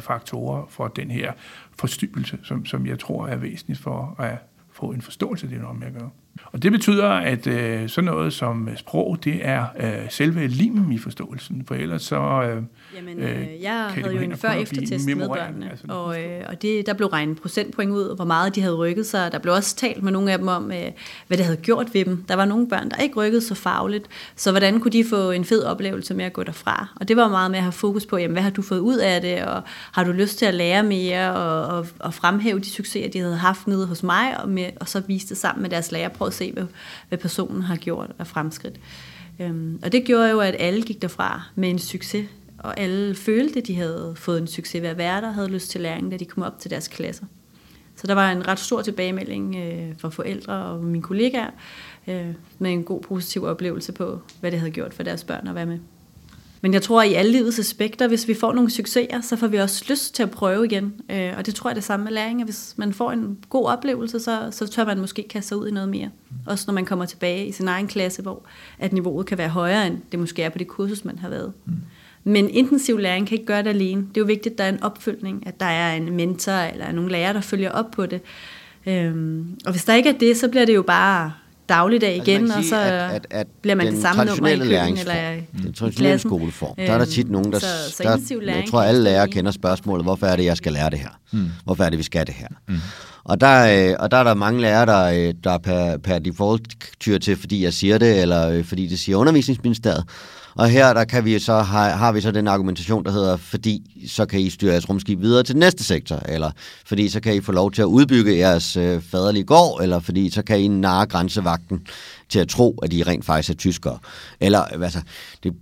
faktorer 0.00 0.66
for 0.68 0.88
den 0.88 1.10
her 1.10 1.32
forstyrrelse, 1.78 2.38
som, 2.42 2.66
som 2.66 2.86
jeg 2.86 2.98
tror 2.98 3.26
er 3.26 3.36
væsentligt 3.36 3.80
for 3.80 4.16
at 4.18 4.38
få 4.72 4.86
en 4.86 5.02
forståelse 5.02 5.46
af 5.46 5.50
det, 5.50 5.60
når 5.60 5.72
man 5.72 5.92
gør. 5.92 6.08
Og 6.52 6.62
det 6.62 6.72
betyder, 6.72 7.08
at 7.08 7.46
øh, 7.46 7.88
sådan 7.88 8.10
noget 8.10 8.32
som 8.32 8.68
sprog, 8.76 9.18
det 9.24 9.40
er 9.42 9.64
øh, 9.80 10.10
selve 10.10 10.46
limen 10.46 10.92
i 10.92 10.98
forståelsen, 10.98 11.64
for 11.68 11.74
ellers 11.74 12.02
så... 12.02 12.16
Øh, 12.16 12.62
Jamen, 12.96 13.18
øh, 13.18 13.62
jeg 13.62 13.72
havde 13.72 14.14
jo 14.14 14.20
en 14.20 14.36
før 14.36 14.50
eftertest 14.50 15.06
med 15.06 15.28
børnene, 15.28 15.70
altså. 15.70 15.84
og, 15.88 16.22
øh, 16.22 16.40
og 16.48 16.62
det, 16.62 16.86
der 16.86 16.94
blev 16.94 17.08
regnet 17.08 17.40
procentpoint 17.40 17.90
ud, 17.90 18.16
hvor 18.16 18.24
meget 18.24 18.54
de 18.54 18.60
havde 18.60 18.74
rykket 18.74 19.06
sig. 19.06 19.32
Der 19.32 19.38
blev 19.38 19.54
også 19.54 19.76
talt 19.76 20.02
med 20.02 20.12
nogle 20.12 20.32
af 20.32 20.38
dem 20.38 20.48
om, 20.48 20.72
øh, 20.72 20.86
hvad 21.26 21.36
det 21.38 21.46
havde 21.46 21.56
gjort 21.56 21.94
ved 21.94 22.04
dem. 22.04 22.24
Der 22.28 22.34
var 22.34 22.44
nogle 22.44 22.68
børn, 22.68 22.90
der 22.90 22.96
ikke 22.96 23.16
rykkede 23.16 23.42
så 23.42 23.54
fagligt, 23.54 24.08
så 24.36 24.50
hvordan 24.50 24.80
kunne 24.80 24.92
de 24.92 25.04
få 25.10 25.30
en 25.30 25.44
fed 25.44 25.64
oplevelse 25.64 26.14
med 26.14 26.24
at 26.24 26.32
gå 26.32 26.42
derfra? 26.42 26.88
Og 27.00 27.08
det 27.08 27.16
var 27.16 27.28
meget 27.28 27.50
med 27.50 27.58
at 27.58 27.62
have 27.62 27.72
fokus 27.72 28.06
på, 28.06 28.16
jamen, 28.16 28.32
hvad 28.32 28.42
har 28.42 28.50
du 28.50 28.62
fået 28.62 28.80
ud 28.80 28.96
af 28.96 29.20
det, 29.20 29.44
og 29.44 29.62
har 29.92 30.04
du 30.04 30.12
lyst 30.12 30.38
til 30.38 30.46
at 30.46 30.54
lære 30.54 30.82
mere, 30.82 31.34
og, 31.34 31.76
og, 31.76 31.86
og 31.98 32.14
fremhæve 32.14 32.58
de 32.58 32.70
succeser, 32.70 33.10
de 33.10 33.18
havde 33.18 33.36
haft 33.36 33.66
nede 33.66 33.86
hos 33.86 34.02
mig, 34.02 34.40
og, 34.42 34.48
med, 34.48 34.66
og 34.80 34.88
så 34.88 35.02
vise 35.06 35.28
det 35.28 35.36
sammen 35.36 35.62
med 35.62 35.70
deres 35.70 35.92
lærer. 35.92 36.08
Prøv 36.20 36.26
at 36.26 36.34
se, 36.34 36.52
hvad, 36.52 36.66
hvad 37.08 37.18
personen 37.18 37.62
har 37.62 37.76
gjort 37.76 38.10
af 38.18 38.26
fremskridt. 38.26 38.80
Øhm, 39.38 39.80
og 39.82 39.92
det 39.92 40.04
gjorde 40.04 40.30
jo, 40.30 40.40
at 40.40 40.56
alle 40.58 40.82
gik 40.82 41.02
derfra 41.02 41.42
med 41.54 41.70
en 41.70 41.78
succes, 41.78 42.28
og 42.58 42.80
alle 42.80 43.14
følte, 43.14 43.60
at 43.60 43.66
de 43.66 43.74
havde 43.74 44.14
fået 44.16 44.40
en 44.40 44.46
succes 44.46 44.82
ved 44.82 44.88
at 44.88 44.98
være 44.98 45.20
der, 45.20 45.30
havde 45.30 45.48
lyst 45.48 45.70
til 45.70 45.80
læring, 45.80 46.10
da 46.10 46.16
de 46.16 46.24
kom 46.24 46.42
op 46.42 46.58
til 46.58 46.70
deres 46.70 46.88
klasser. 46.88 47.24
Så 47.96 48.06
der 48.06 48.14
var 48.14 48.32
en 48.32 48.48
ret 48.48 48.58
stor 48.58 48.82
tilbagemelding 48.82 49.56
øh, 49.56 49.98
fra 49.98 50.08
forældre 50.08 50.54
og 50.54 50.84
mine 50.84 51.02
kollegaer, 51.02 51.50
øh, 52.08 52.34
med 52.58 52.72
en 52.72 52.84
god 52.84 53.00
positiv 53.00 53.44
oplevelse 53.44 53.92
på, 53.92 54.20
hvad 54.40 54.50
det 54.50 54.58
havde 54.58 54.72
gjort 54.72 54.94
for 54.94 55.02
deres 55.02 55.24
børn 55.24 55.48
at 55.48 55.54
være 55.54 55.66
med. 55.66 55.78
Men 56.60 56.74
jeg 56.74 56.82
tror, 56.82 57.02
at 57.02 57.10
i 57.10 57.14
alle 57.14 57.32
livets 57.32 57.58
aspekter, 57.58 58.08
hvis 58.08 58.28
vi 58.28 58.34
får 58.34 58.52
nogle 58.52 58.70
succeser, 58.70 59.20
så 59.20 59.36
får 59.36 59.46
vi 59.46 59.56
også 59.56 59.84
lyst 59.88 60.14
til 60.14 60.22
at 60.22 60.30
prøve 60.30 60.66
igen. 60.66 60.94
Øh, 61.10 61.32
og 61.36 61.46
det 61.46 61.54
tror 61.54 61.70
jeg 61.70 61.72
er 61.72 61.74
det 61.74 61.84
samme 61.84 62.04
med 62.04 62.12
læring, 62.12 62.40
at 62.40 62.46
hvis 62.46 62.74
man 62.76 62.92
får 62.92 63.12
en 63.12 63.38
god 63.48 63.66
oplevelse, 63.66 64.20
så, 64.20 64.48
så 64.50 64.66
tør 64.66 64.84
man 64.84 64.98
måske 64.98 65.26
kaste 65.30 65.48
sig 65.48 65.56
ud 65.56 65.68
i 65.68 65.70
noget 65.70 65.88
mere. 65.88 66.10
Også 66.46 66.64
når 66.66 66.74
man 66.74 66.84
kommer 66.84 67.04
tilbage 67.04 67.46
i 67.46 67.52
sin 67.52 67.68
egen 67.68 67.86
klasse, 67.86 68.22
hvor 68.22 68.42
at 68.78 68.92
niveauet 68.92 69.26
kan 69.26 69.38
være 69.38 69.48
højere, 69.48 69.86
end 69.86 69.98
det 70.12 70.20
måske 70.20 70.42
er 70.42 70.48
på 70.48 70.58
det 70.58 70.68
kursus, 70.68 71.04
man 71.04 71.18
har 71.18 71.28
været. 71.28 71.52
Mm. 71.66 71.72
Men 72.24 72.50
intensiv 72.50 72.98
læring 72.98 73.26
kan 73.26 73.34
ikke 73.34 73.46
gøre 73.46 73.62
det 73.62 73.70
alene. 73.70 74.00
Det 74.00 74.16
er 74.16 74.20
jo 74.20 74.26
vigtigt, 74.26 74.52
at 74.52 74.58
der 74.58 74.64
er 74.64 74.68
en 74.68 74.82
opfølgning, 74.82 75.46
at 75.46 75.60
der 75.60 75.66
er 75.66 75.96
en 75.96 76.16
mentor 76.16 76.52
eller 76.52 76.92
nogle 76.92 77.10
lærere, 77.10 77.34
der 77.34 77.40
følger 77.40 77.70
op 77.70 77.90
på 77.90 78.06
det. 78.06 78.20
Øhm, 78.86 79.58
og 79.66 79.70
hvis 79.70 79.84
der 79.84 79.94
ikke 79.94 80.08
er 80.08 80.18
det, 80.18 80.36
så 80.36 80.48
bliver 80.48 80.64
det 80.64 80.74
jo 80.74 80.82
bare 80.82 81.32
dagligdag 81.70 82.14
altså, 82.14 82.30
igen, 82.30 82.50
og 82.50 82.64
så 82.64 82.76
at, 82.76 82.92
at, 82.92 83.26
at 83.30 83.46
bliver 83.62 83.74
man 83.74 83.86
det 83.86 84.02
samme 84.02 84.24
nummer 84.24 84.48
i 84.48 84.56
køkken 84.56 84.98
eller 84.98 85.30
i 85.32 85.62
Den 85.62 85.72
traditionelle 85.72 86.18
skoleform, 86.18 86.74
der 86.76 86.92
er 86.92 86.98
der 86.98 87.04
tit 87.04 87.30
nogen, 87.30 87.52
der... 87.52 87.58
Så, 87.58 87.66
så 87.90 88.02
der 88.02 88.52
jeg 88.52 88.64
tror, 88.70 88.82
alle 88.82 89.02
lærere 89.02 89.28
kender 89.28 89.50
spørgsmålet, 89.50 90.04
hvorfor 90.04 90.26
er 90.26 90.36
det, 90.36 90.44
jeg 90.44 90.56
skal 90.56 90.72
lære 90.72 90.90
det 90.90 90.98
her? 90.98 91.18
Mm. 91.32 91.48
Hvorfor 91.64 91.84
er 91.84 91.90
det, 91.90 91.98
vi 91.98 92.02
skal 92.02 92.26
det 92.26 92.34
her? 92.34 92.48
Mm. 92.68 92.76
Og 93.24 93.40
der, 93.40 93.90
øh, 93.90 93.96
og 93.98 94.10
der 94.10 94.16
er 94.16 94.24
der 94.24 94.34
mange 94.34 94.60
lærere, 94.60 94.86
der, 94.86 95.28
øh, 95.28 95.34
der 95.44 95.58
per, 95.58 95.96
per 95.98 96.18
default 96.18 96.62
tyr 97.00 97.18
til, 97.18 97.36
fordi 97.36 97.64
jeg 97.64 97.72
siger 97.72 97.98
det, 97.98 98.22
eller 98.22 98.48
øh, 98.48 98.64
fordi 98.64 98.86
det 98.86 98.98
siger 98.98 99.16
undervisningsministeriet. 99.16 100.04
Og 100.60 100.68
her 100.68 100.92
der 100.92 101.04
kan 101.04 101.24
vi 101.24 101.38
så, 101.38 101.62
har, 101.62 101.90
har 101.90 102.12
vi 102.12 102.20
så 102.20 102.30
den 102.30 102.48
argumentation, 102.48 103.04
der 103.04 103.10
hedder, 103.10 103.36
fordi 103.36 104.04
så 104.08 104.26
kan 104.26 104.40
I 104.40 104.50
styre 104.50 104.72
jeres 104.72 104.88
rumskib 104.88 105.20
videre 105.20 105.42
til 105.42 105.56
næste 105.56 105.84
sektor, 105.84 106.22
eller 106.28 106.50
fordi 106.86 107.08
så 107.08 107.20
kan 107.20 107.34
I 107.34 107.40
få 107.40 107.52
lov 107.52 107.72
til 107.72 107.82
at 107.82 107.86
udbygge 107.86 108.36
jeres 108.36 108.76
øh, 108.76 109.02
faderlige 109.02 109.44
gård, 109.44 109.82
eller 109.82 110.00
fordi 110.00 110.30
så 110.30 110.42
kan 110.42 110.60
I 110.60 110.68
narre 110.68 111.06
grænsevagten 111.06 111.80
til 112.28 112.38
at 112.38 112.48
tro, 112.48 112.78
at 112.82 112.92
I 112.92 113.02
rent 113.02 113.24
faktisk 113.24 113.50
er 113.50 113.54
tyskere. 113.54 113.98
Eller, 114.40 114.60
altså, 114.60 115.00
det 115.42 115.52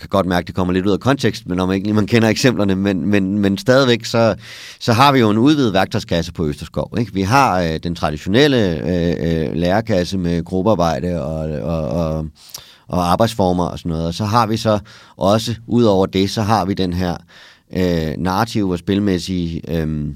kan 0.00 0.08
godt 0.08 0.26
mærke, 0.26 0.44
at 0.44 0.46
det 0.46 0.54
kommer 0.54 0.74
lidt 0.74 0.86
ud 0.86 0.92
af 0.92 1.00
kontekst, 1.00 1.46
men 1.46 1.56
når 1.56 1.66
man 1.66 1.76
ikke 1.76 1.92
man 1.92 2.06
kender 2.06 2.28
eksemplerne, 2.28 2.74
men, 2.74 3.06
men, 3.06 3.38
men 3.38 3.58
stadigvæk, 3.58 4.04
så, 4.04 4.34
så 4.80 4.92
har 4.92 5.12
vi 5.12 5.18
jo 5.18 5.30
en 5.30 5.38
udvidet 5.38 5.72
værktøjskasse 5.72 6.32
på 6.32 6.46
Østerskov. 6.46 6.94
Ikke? 6.98 7.14
Vi 7.14 7.22
har 7.22 7.60
øh, 7.60 7.78
den 7.82 7.94
traditionelle 7.94 8.78
øh, 8.78 9.48
øh, 9.48 9.54
lærerkasse 9.54 10.18
med 10.18 10.44
gruppearbejde 10.44 11.22
og, 11.22 11.50
og, 11.62 11.88
og 11.88 12.26
og 12.88 13.12
arbejdsformer 13.12 13.64
og 13.64 13.78
sådan 13.78 13.90
noget. 13.90 14.06
Og 14.06 14.14
så 14.14 14.24
har 14.24 14.46
vi 14.46 14.56
så 14.56 14.78
også, 15.16 15.54
ud 15.66 15.84
over 15.84 16.06
det, 16.06 16.30
så 16.30 16.42
har 16.42 16.64
vi 16.64 16.74
den 16.74 16.92
her 16.92 17.16
øh, 17.76 18.16
narrative 18.18 18.72
og 18.72 18.78
spilmæssige 18.78 19.70
øh, 19.70 20.14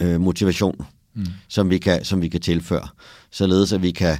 øh, 0.00 0.20
motivation, 0.20 0.86
mm. 1.14 1.26
som, 1.48 1.70
vi 1.70 1.78
kan, 1.78 2.04
som 2.04 2.22
vi 2.22 2.28
kan 2.28 2.40
tilføre. 2.40 2.88
Således 3.30 3.72
at 3.72 3.82
vi 3.82 3.90
kan, 3.90 4.18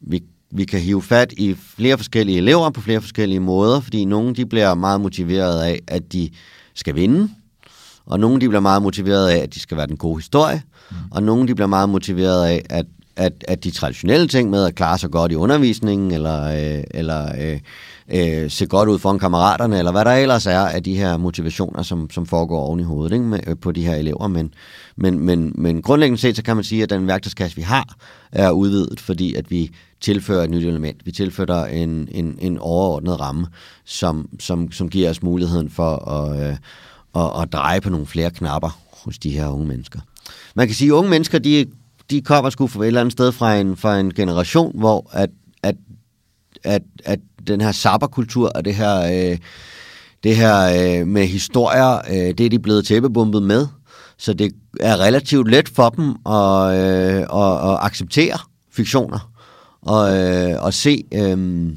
vi, 0.00 0.22
vi 0.50 0.64
kan 0.64 0.80
hive 0.80 1.02
fat 1.02 1.32
i 1.32 1.54
flere 1.54 1.96
forskellige 1.96 2.38
elever 2.38 2.70
på 2.70 2.80
flere 2.80 3.00
forskellige 3.00 3.40
måder, 3.40 3.80
fordi 3.80 4.04
nogle 4.04 4.34
de 4.34 4.46
bliver 4.46 4.74
meget 4.74 5.00
motiveret 5.00 5.62
af, 5.62 5.80
at 5.86 6.12
de 6.12 6.30
skal 6.74 6.94
vinde, 6.94 7.30
og 8.06 8.20
nogle 8.20 8.40
de 8.40 8.48
bliver 8.48 8.60
meget 8.60 8.82
motiveret 8.82 9.28
af, 9.28 9.36
at 9.36 9.54
de 9.54 9.60
skal 9.60 9.76
være 9.76 9.86
den 9.86 9.96
gode 9.96 10.18
historie, 10.18 10.62
mm. 10.90 10.96
og 11.10 11.22
nogle 11.22 11.48
de 11.48 11.54
bliver 11.54 11.68
meget 11.68 11.88
motiveret 11.88 12.46
af, 12.46 12.62
at 12.70 12.86
at, 13.18 13.44
at 13.48 13.64
de 13.64 13.70
traditionelle 13.70 14.28
ting 14.28 14.50
med 14.50 14.64
at 14.64 14.74
klare 14.74 14.98
sig 14.98 15.10
godt 15.10 15.32
i 15.32 15.34
undervisningen, 15.34 16.10
eller, 16.10 16.44
øh, 16.44 16.84
eller 16.90 17.32
øh, 17.40 17.60
øh, 18.08 18.50
se 18.50 18.66
godt 18.66 18.88
ud 18.88 18.98
foran 18.98 19.18
kammeraterne, 19.18 19.78
eller 19.78 19.92
hvad 19.92 20.04
der 20.04 20.10
ellers 20.10 20.46
er 20.46 20.60
af 20.60 20.82
de 20.82 20.96
her 20.96 21.16
motivationer, 21.16 21.82
som, 21.82 22.10
som 22.10 22.26
foregår 22.26 22.60
oven 22.60 22.80
i 22.80 22.82
hovedet 22.82 23.12
ikke, 23.12 23.24
med, 23.24 23.40
øh, 23.46 23.56
på 23.60 23.72
de 23.72 23.86
her 23.86 23.94
elever. 23.94 24.28
Men, 24.28 24.54
men, 24.96 25.18
men, 25.20 25.52
men 25.54 25.82
grundlæggende 25.82 26.20
set, 26.20 26.36
så 26.36 26.42
kan 26.42 26.56
man 26.56 26.64
sige, 26.64 26.82
at 26.82 26.90
den 26.90 27.06
værktøjskasse, 27.06 27.56
vi 27.56 27.62
har, 27.62 27.96
er 28.32 28.50
udvidet, 28.50 29.00
fordi 29.00 29.34
at 29.34 29.50
vi 29.50 29.70
tilfører 30.00 30.44
et 30.44 30.50
nyt 30.50 30.64
element. 30.64 31.06
Vi 31.06 31.12
tilfører 31.12 31.66
en, 31.66 32.08
en, 32.10 32.38
en 32.40 32.58
overordnet 32.58 33.20
ramme, 33.20 33.46
som, 33.84 34.28
som, 34.40 34.72
som 34.72 34.88
giver 34.88 35.10
os 35.10 35.22
muligheden 35.22 35.70
for 35.70 36.10
at, 36.10 36.48
øh, 36.48 36.56
at, 37.16 37.42
at 37.42 37.52
dreje 37.52 37.80
på 37.80 37.90
nogle 37.90 38.06
flere 38.06 38.30
knapper 38.30 38.78
hos 39.04 39.18
de 39.18 39.30
her 39.30 39.48
unge 39.48 39.66
mennesker. 39.66 40.00
Man 40.54 40.66
kan 40.66 40.74
sige, 40.74 40.88
at 40.88 40.92
unge 40.92 41.10
mennesker, 41.10 41.38
de 41.38 41.66
de 42.10 42.22
kommer 42.22 42.50
sgu 42.50 42.66
fra 42.66 42.82
et 42.82 42.86
eller 42.86 43.00
andet 43.00 43.12
sted 43.12 43.32
fra 43.32 43.56
en, 43.56 43.76
fra 43.76 44.00
en 44.00 44.14
generation, 44.14 44.78
hvor 44.78 45.10
at, 45.12 45.30
at, 45.62 45.74
at, 46.64 46.82
at 47.04 47.20
den 47.46 47.60
her 47.60 47.72
sabberkultur 47.72 48.48
og 48.54 48.64
det 48.64 48.74
her, 48.74 49.00
øh, 49.00 49.38
det 50.24 50.36
her 50.36 51.00
øh, 51.00 51.06
med 51.06 51.26
historier, 51.26 51.98
øh, 52.10 52.34
det 52.38 52.40
er 52.40 52.50
de 52.50 52.58
blevet 52.58 52.86
tæppebumpet 52.86 53.42
med. 53.42 53.66
Så 54.18 54.32
det 54.32 54.52
er 54.80 55.00
relativt 55.00 55.50
let 55.50 55.68
for 55.68 55.88
dem 55.88 56.10
at, 56.26 56.74
øh, 56.74 57.20
at, 57.20 57.70
at 57.70 57.78
acceptere 57.80 58.38
fiktioner 58.72 59.30
og, 59.82 60.16
øh, 60.16 60.62
og 60.62 60.74
se... 60.74 61.04
Øh, 61.14 61.72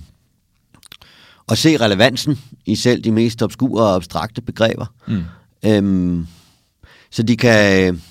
og 1.48 1.58
se 1.58 1.78
relevansen 1.78 2.39
i 2.65 2.76
selv 2.76 3.04
de 3.04 3.12
mest 3.12 3.44
obskure 3.44 3.84
og 3.84 3.96
abstrakte 3.96 4.41
begreber. 4.41 4.86
Mm. 5.08 5.24
Øhm, 5.65 6.28
så 7.12 7.24
de 7.24 7.38
kan, 7.38 8.02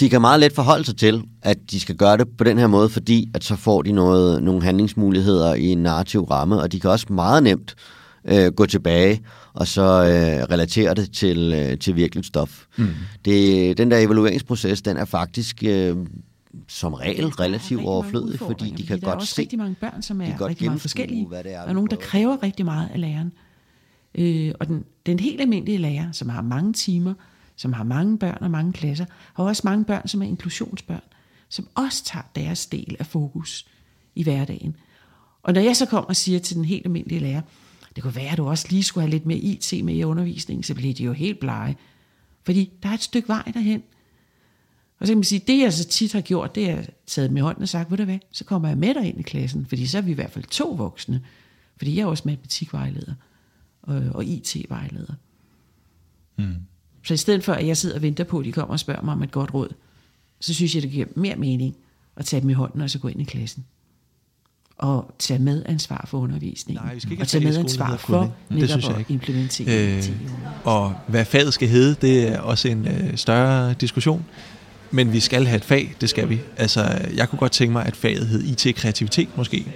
de 0.00 0.08
kan 0.08 0.20
meget 0.20 0.40
let 0.40 0.52
forholde 0.52 0.84
sig 0.84 0.96
til, 0.96 1.22
at 1.42 1.58
de 1.70 1.80
skal 1.80 1.96
gøre 1.96 2.16
det 2.16 2.28
på 2.38 2.44
den 2.44 2.58
her 2.58 2.66
måde, 2.66 2.88
fordi 2.88 3.30
at 3.34 3.44
så 3.44 3.56
får 3.56 3.82
de 3.82 3.92
noget, 3.92 4.42
nogle 4.42 4.62
handlingsmuligheder 4.62 5.54
i 5.54 5.66
en 5.66 5.78
narrativ 5.78 6.24
ramme, 6.24 6.60
og 6.60 6.72
de 6.72 6.80
kan 6.80 6.90
også 6.90 7.06
meget 7.10 7.42
nemt 7.42 7.74
øh, 8.24 8.52
gå 8.52 8.66
tilbage 8.66 9.20
og 9.52 9.66
så 9.66 9.82
øh, 9.82 10.44
relatere 10.50 10.94
det 10.94 11.12
til, 11.12 11.52
øh, 11.56 11.78
til 11.78 11.96
virkeligt 11.96 12.26
stof. 12.26 12.64
Mm. 12.76 12.88
Det, 13.24 13.78
den 13.78 13.90
der 13.90 13.98
evalueringsproces, 13.98 14.82
den 14.82 14.96
er 14.96 15.04
faktisk 15.04 15.64
øh, 15.64 15.96
som 16.68 16.94
regel 16.94 17.26
relativt 17.26 17.84
overflødig, 17.84 18.38
fordi 18.38 18.70
de 18.70 18.86
kan 18.86 19.00
godt 19.00 19.26
se... 19.26 19.44
Der 19.44 19.48
er 19.52 19.56
mange 19.56 19.76
børn, 19.80 20.02
som 20.02 20.20
er 20.20 20.48
rigtig 20.48 20.66
meget 20.66 20.80
forskellige. 20.80 21.26
Hvad 21.26 21.44
det 21.44 21.54
er, 21.54 21.62
og 21.62 21.74
nogen, 21.74 21.90
der 21.90 21.96
kræver 21.96 22.42
rigtig 22.42 22.64
meget 22.64 22.88
af 22.94 23.00
læreren. 23.00 23.32
Øh, 24.14 24.52
og 24.60 24.66
den, 24.66 24.84
den 25.06 25.20
helt 25.20 25.40
almindelige 25.40 25.78
lærer, 25.78 26.12
som 26.12 26.28
har 26.28 26.42
mange 26.42 26.72
timer, 26.72 27.14
som 27.60 27.72
har 27.72 27.84
mange 27.84 28.18
børn 28.18 28.38
og 28.40 28.50
mange 28.50 28.72
klasser, 28.72 29.04
har 29.34 29.44
også 29.44 29.62
mange 29.64 29.84
børn, 29.84 30.08
som 30.08 30.22
er 30.22 30.26
inklusionsbørn, 30.26 31.02
som 31.48 31.68
også 31.74 32.04
tager 32.04 32.22
deres 32.34 32.66
del 32.66 32.96
af 32.98 33.06
fokus 33.06 33.66
i 34.14 34.22
hverdagen. 34.22 34.76
Og 35.42 35.52
når 35.52 35.60
jeg 35.60 35.76
så 35.76 35.86
kommer 35.86 36.08
og 36.08 36.16
siger 36.16 36.38
til 36.38 36.56
den 36.56 36.64
helt 36.64 36.86
almindelige 36.86 37.20
lærer, 37.20 37.40
det 37.96 38.02
kunne 38.02 38.16
være, 38.16 38.30
at 38.30 38.38
du 38.38 38.48
også 38.48 38.66
lige 38.70 38.82
skulle 38.82 39.02
have 39.02 39.10
lidt 39.10 39.26
mere 39.26 39.38
IT 39.38 39.84
med 39.84 39.94
i 39.94 40.04
undervisningen, 40.04 40.62
så 40.62 40.74
bliver 40.74 40.94
de 40.94 41.04
jo 41.04 41.12
helt 41.12 41.40
blege. 41.40 41.76
Fordi 42.42 42.72
der 42.82 42.88
er 42.88 42.94
et 42.94 43.02
stykke 43.02 43.28
vej 43.28 43.42
derhen. 43.54 43.82
Og 44.98 45.06
så 45.06 45.10
kan 45.10 45.18
man 45.18 45.24
sige, 45.24 45.44
det 45.46 45.58
jeg 45.58 45.72
så 45.72 45.84
tit 45.84 46.12
har 46.12 46.20
gjort, 46.20 46.54
det 46.54 46.70
er 46.70 46.82
taget 47.06 47.32
med 47.32 47.42
hånden 47.42 47.62
og 47.62 47.68
sagt, 47.68 47.90
ved 47.90 47.98
du 47.98 48.04
hvad, 48.04 48.18
så 48.30 48.44
kommer 48.44 48.68
jeg 48.68 48.78
med 48.78 48.94
dig 48.94 49.04
ind 49.04 49.20
i 49.20 49.22
klassen, 49.22 49.66
fordi 49.66 49.86
så 49.86 49.98
er 49.98 50.02
vi 50.02 50.10
i 50.10 50.14
hvert 50.14 50.30
fald 50.30 50.44
to 50.44 50.70
voksne. 50.70 51.22
Fordi 51.76 51.96
jeg 51.96 52.02
er 52.02 52.06
også 52.06 52.22
matematikvejleder 52.26 53.14
øh, 53.88 53.94
og, 53.94 54.02
og 54.14 54.24
IT-vejleder. 54.24 55.14
Mm. 56.36 56.56
Så 57.10 57.14
i 57.14 57.16
stedet 57.16 57.44
for, 57.44 57.52
at 57.52 57.66
jeg 57.66 57.76
sidder 57.76 57.96
og 57.96 58.02
venter 58.02 58.24
på, 58.24 58.38
at 58.38 58.44
de 58.44 58.52
kommer 58.52 58.72
og 58.72 58.80
spørger 58.80 59.02
mig 59.02 59.14
om 59.14 59.22
et 59.22 59.30
godt 59.30 59.54
råd, 59.54 59.68
så 60.40 60.54
synes 60.54 60.74
jeg, 60.74 60.82
det 60.82 60.90
giver 60.90 61.06
mere 61.14 61.36
mening 61.36 61.76
at 62.16 62.24
tage 62.24 62.40
dem 62.40 62.50
i 62.50 62.52
hånden 62.52 62.80
og 62.80 62.90
så 62.90 62.98
gå 62.98 63.08
ind 63.08 63.20
i 63.20 63.24
klassen. 63.24 63.64
Og 64.78 65.14
tage 65.18 65.38
med 65.38 65.62
ansvar 65.66 66.04
for 66.08 66.18
undervisningen. 66.18 66.84
Nej, 66.84 66.94
vi 66.94 67.00
skal 67.00 67.12
ikke 67.12 67.22
og 67.22 67.28
tage 67.28 67.44
med 67.44 67.56
ansvar 67.56 67.96
for 67.96 68.34
netop 68.50 68.60
det 68.60 68.70
synes 68.70 68.84
jeg 68.84 68.98
ikke. 68.98 69.08
at 69.08 69.14
implementere 69.14 69.96
øh, 69.96 70.02
Og 70.64 70.94
hvad 71.08 71.24
faget 71.24 71.54
skal 71.54 71.68
hedde, 71.68 71.96
det 72.00 72.28
er 72.28 72.40
også 72.40 72.68
en 72.68 72.88
øh, 72.88 73.16
større 73.16 73.74
diskussion. 73.74 74.24
men 74.90 75.12
vi 75.12 75.20
skal 75.20 75.46
have 75.46 75.56
et 75.56 75.64
fag, 75.64 75.94
det 76.00 76.10
skal 76.10 76.28
vi. 76.28 76.40
Altså, 76.56 77.08
jeg 77.14 77.28
kunne 77.28 77.38
godt 77.38 77.52
tænke 77.52 77.72
mig, 77.72 77.86
at 77.86 77.96
faget 77.96 78.26
hed 78.26 78.42
IT-kreativitet 78.42 79.28
måske, 79.36 79.66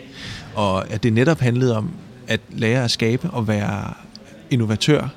og 0.54 0.90
at 0.90 1.02
det 1.02 1.12
netop 1.12 1.40
handlede 1.40 1.76
om 1.76 1.90
at 2.26 2.40
lære 2.50 2.84
at 2.84 2.90
skabe 2.90 3.30
og 3.30 3.48
være 3.48 3.94
innovatør 4.50 5.08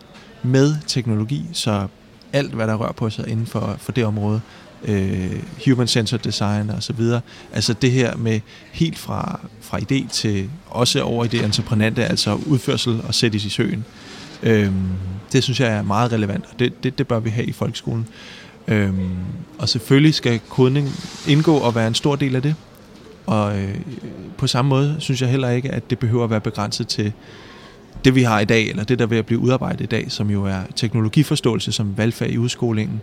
med 0.43 0.75
teknologi, 0.87 1.45
så 1.53 1.87
alt, 2.33 2.53
hvad 2.53 2.67
der 2.67 2.75
rører 2.75 2.91
på 2.91 3.09
sig 3.09 3.27
inden 3.27 3.45
for, 3.45 3.75
for 3.79 3.91
det 3.91 4.05
område, 4.05 4.41
øh, 4.85 5.43
human-centered 5.65 6.19
design 6.19 6.69
og 6.69 6.83
så 6.83 6.93
videre. 6.93 7.21
Altså 7.53 7.73
det 7.73 7.91
her 7.91 8.15
med 8.15 8.39
helt 8.71 8.97
fra, 8.97 9.39
fra 9.61 9.77
idé 9.77 10.09
til 10.11 10.49
også 10.67 11.01
over 11.01 11.25
i 11.25 11.27
det 11.27 11.45
entreprenante, 11.45 12.05
altså 12.05 12.39
udførsel 12.45 13.01
og 13.07 13.15
sættes 13.15 13.45
i 13.45 13.49
søen. 13.49 13.85
Øh, 14.43 14.71
det 15.31 15.43
synes 15.43 15.59
jeg 15.59 15.69
er 15.69 15.81
meget 15.81 16.11
relevant, 16.11 16.45
og 16.51 16.59
det, 16.59 16.83
det, 16.83 16.97
det 16.97 17.07
bør 17.07 17.19
vi 17.19 17.29
have 17.29 17.45
i 17.45 17.51
folkeskolen. 17.51 18.07
Øh, 18.67 18.93
og 19.57 19.69
selvfølgelig 19.69 20.13
skal 20.13 20.39
kodning 20.49 20.89
indgå 21.27 21.57
og 21.57 21.75
være 21.75 21.87
en 21.87 21.95
stor 21.95 22.15
del 22.15 22.35
af 22.35 22.41
det. 22.41 22.55
Og 23.25 23.59
øh, 23.59 23.75
på 24.37 24.47
samme 24.47 24.69
måde 24.69 24.95
synes 24.99 25.21
jeg 25.21 25.29
heller 25.29 25.49
ikke, 25.49 25.71
at 25.71 25.89
det 25.89 25.99
behøver 25.99 26.23
at 26.23 26.29
være 26.29 26.41
begrænset 26.41 26.87
til 26.87 27.13
det, 28.07 28.15
vi 28.15 28.23
har 28.23 28.39
i 28.39 28.45
dag, 28.45 28.69
eller 28.69 28.83
det, 28.83 28.99
der 28.99 29.05
vil 29.05 29.23
blive 29.23 29.39
udarbejdet 29.39 29.81
i 29.81 29.85
dag, 29.85 30.11
som 30.11 30.29
jo 30.29 30.45
er 30.45 30.59
teknologiforståelse 30.75 31.71
som 31.71 31.97
valgfag 31.97 32.31
i 32.31 32.37
udskolingen. 32.37 33.01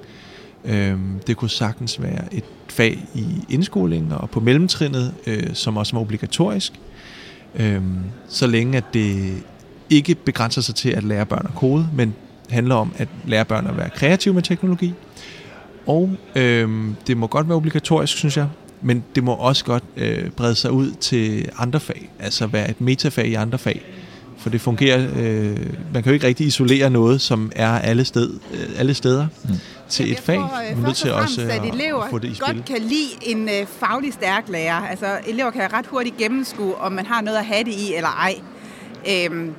Øh, 0.64 0.96
det 1.26 1.36
kunne 1.36 1.50
sagtens 1.50 2.02
være 2.02 2.34
et 2.34 2.44
fag 2.68 2.98
i 3.14 3.26
indskolingen 3.48 4.12
og 4.12 4.30
på 4.30 4.40
mellemtrinnet, 4.40 5.14
øh, 5.26 5.54
som 5.54 5.76
også 5.76 5.92
var 5.96 6.00
obligatorisk, 6.00 6.72
øh, 7.54 7.82
så 8.28 8.46
længe 8.46 8.76
at 8.76 8.84
det 8.94 9.34
ikke 9.90 10.14
begrænser 10.14 10.60
sig 10.60 10.74
til 10.74 10.88
at 10.88 11.04
lære 11.04 11.26
børn 11.26 11.46
at 11.48 11.54
kode, 11.54 11.88
men 11.94 12.14
handler 12.50 12.74
om 12.74 12.92
at 12.96 13.08
lære 13.26 13.44
børn 13.44 13.66
at 13.66 13.76
være 13.76 13.90
kreative 13.90 14.34
med 14.34 14.42
teknologi. 14.42 14.92
Og 15.86 16.16
øh, 16.36 16.88
det 17.06 17.16
må 17.16 17.26
godt 17.26 17.48
være 17.48 17.56
obligatorisk, 17.56 18.16
synes 18.16 18.36
jeg, 18.36 18.48
men 18.82 19.04
det 19.14 19.24
må 19.24 19.32
også 19.32 19.64
godt 19.64 19.84
øh, 19.96 20.30
brede 20.30 20.54
sig 20.54 20.70
ud 20.70 20.90
til 20.90 21.48
andre 21.58 21.80
fag, 21.80 22.10
altså 22.18 22.46
være 22.46 22.70
et 22.70 22.80
metafag 22.80 23.26
i 23.26 23.34
andre 23.34 23.58
fag. 23.58 23.82
For 24.44 24.50
det 24.50 24.60
fungerer, 24.60 25.08
øh, 25.16 25.56
man 25.92 26.02
kan 26.02 26.10
jo 26.10 26.12
ikke 26.12 26.26
rigtig 26.26 26.46
isolere 26.46 26.90
noget, 26.90 27.20
som 27.20 27.52
er 27.56 27.68
alle, 27.68 28.04
sted, 28.04 28.30
øh, 28.52 28.80
alle 28.80 28.94
steder 28.94 29.26
mm. 29.44 29.54
til 29.88 30.12
et 30.12 30.20
fag. 30.20 30.38
Man 30.38 30.48
er 30.52 30.76
nødt 30.76 30.96
til 30.96 31.12
også 31.12 31.40
at, 31.40 31.48
at 31.48 31.74
elever 31.74 32.10
få 32.10 32.18
det 32.18 32.28
i 32.28 32.34
spil. 32.34 32.54
godt 32.54 32.64
kan 32.64 32.80
lide 32.80 33.10
en 33.22 33.48
øh, 33.48 33.66
faglig 33.66 34.12
stærk 34.12 34.48
lærer. 34.48 34.86
Altså 34.86 35.18
elever 35.26 35.50
kan 35.50 35.72
ret 35.72 35.86
hurtigt 35.86 36.16
gennemskue, 36.16 36.76
om 36.76 36.92
man 36.92 37.06
har 37.06 37.20
noget 37.20 37.38
at 37.38 37.44
have 37.44 37.64
det 37.64 37.72
i 37.72 37.94
eller 37.94 38.08
ej. 38.08 38.34
Øhm, 39.10 39.54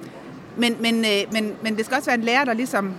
men, 0.58 0.76
men, 0.80 1.06
øh, 1.06 1.34
men, 1.34 1.52
men 1.64 1.78
det 1.78 1.86
skal 1.86 1.98
også 1.98 2.10
være 2.10 2.20
en 2.20 2.24
lærer, 2.24 2.46
der 2.46 2.54
ligesom 2.54 2.94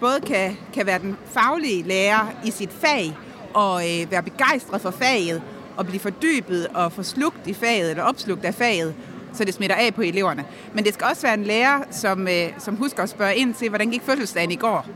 både 0.00 0.20
kan, 0.26 0.56
kan 0.74 0.86
være 0.86 0.98
den 0.98 1.16
faglige 1.32 1.82
lærer 1.82 2.32
i 2.44 2.50
sit 2.50 2.70
fag, 2.80 3.12
og 3.54 3.82
øh, 3.82 4.10
være 4.10 4.22
begejstret 4.22 4.80
for 4.80 4.90
faget, 4.90 5.42
og 5.76 5.86
blive 5.86 6.00
fordybet 6.00 6.66
og 6.66 6.92
forslugt 6.92 7.46
i 7.46 7.54
faget, 7.54 7.90
eller 7.90 8.02
opslugt 8.02 8.44
af 8.44 8.54
faget, 8.54 8.94
så 9.32 9.44
det 9.44 9.54
smitter 9.54 9.76
af 9.76 9.94
på 9.94 10.02
eleverne. 10.02 10.44
Men 10.74 10.84
det 10.84 10.94
skal 10.94 11.06
også 11.06 11.22
være 11.22 11.34
en 11.34 11.44
lærer, 11.44 11.82
som, 11.90 12.28
øh, 12.28 12.48
som 12.58 12.76
husker 12.76 13.02
at 13.02 13.08
spørge 13.08 13.36
ind 13.36 13.54
til, 13.54 13.68
hvordan 13.68 13.90
gik 13.90 14.02
fødselsdagen 14.02 14.50
i 14.50 14.56
går? 14.56 14.86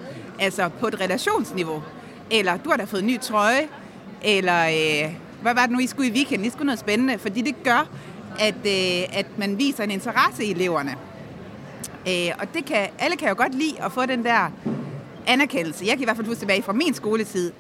Altså 0.41 0.69
på 0.69 0.87
et 0.87 1.01
relationsniveau. 1.01 1.83
Eller 2.31 2.57
du 2.57 2.71
har 2.71 2.77
da 2.77 2.85
fået 2.85 3.01
en 3.01 3.07
ny 3.07 3.21
trøje. 3.21 3.69
Eller 4.23 4.65
øh, 4.65 5.15
hvad 5.43 5.55
var 5.55 5.63
det 5.63 5.71
nu, 5.71 5.79
I 5.79 5.87
skulle 5.87 6.09
i 6.09 6.13
weekenden? 6.13 6.47
I 6.47 6.51
skulle 6.51 6.67
noget 6.67 6.79
spændende. 6.79 7.19
Fordi 7.19 7.41
det 7.41 7.63
gør, 7.65 7.89
at, 8.39 8.55
øh, 8.67 9.19
at 9.19 9.27
man 9.39 9.59
viser 9.59 9.85
en 9.85 9.91
interesse 9.91 10.45
i 10.45 10.51
eleverne. 10.51 10.97
Øh, 12.09 12.33
og 12.39 12.55
det 12.55 12.65
kan, 12.65 12.89
alle 12.99 13.17
kan 13.17 13.29
jo 13.29 13.35
godt 13.39 13.55
lide 13.55 13.83
at 13.83 13.93
få 13.93 14.07
den 14.07 14.25
der 14.25 14.51
anerkendelse. 15.27 15.85
Jeg 15.85 15.93
kan 15.93 16.01
i 16.01 16.05
hvert 16.05 16.17
fald 16.17 16.27
huske 16.27 16.41
tilbage 16.41 16.63
fra 16.63 16.73
min 16.73 16.95
skoletid, 16.95 17.53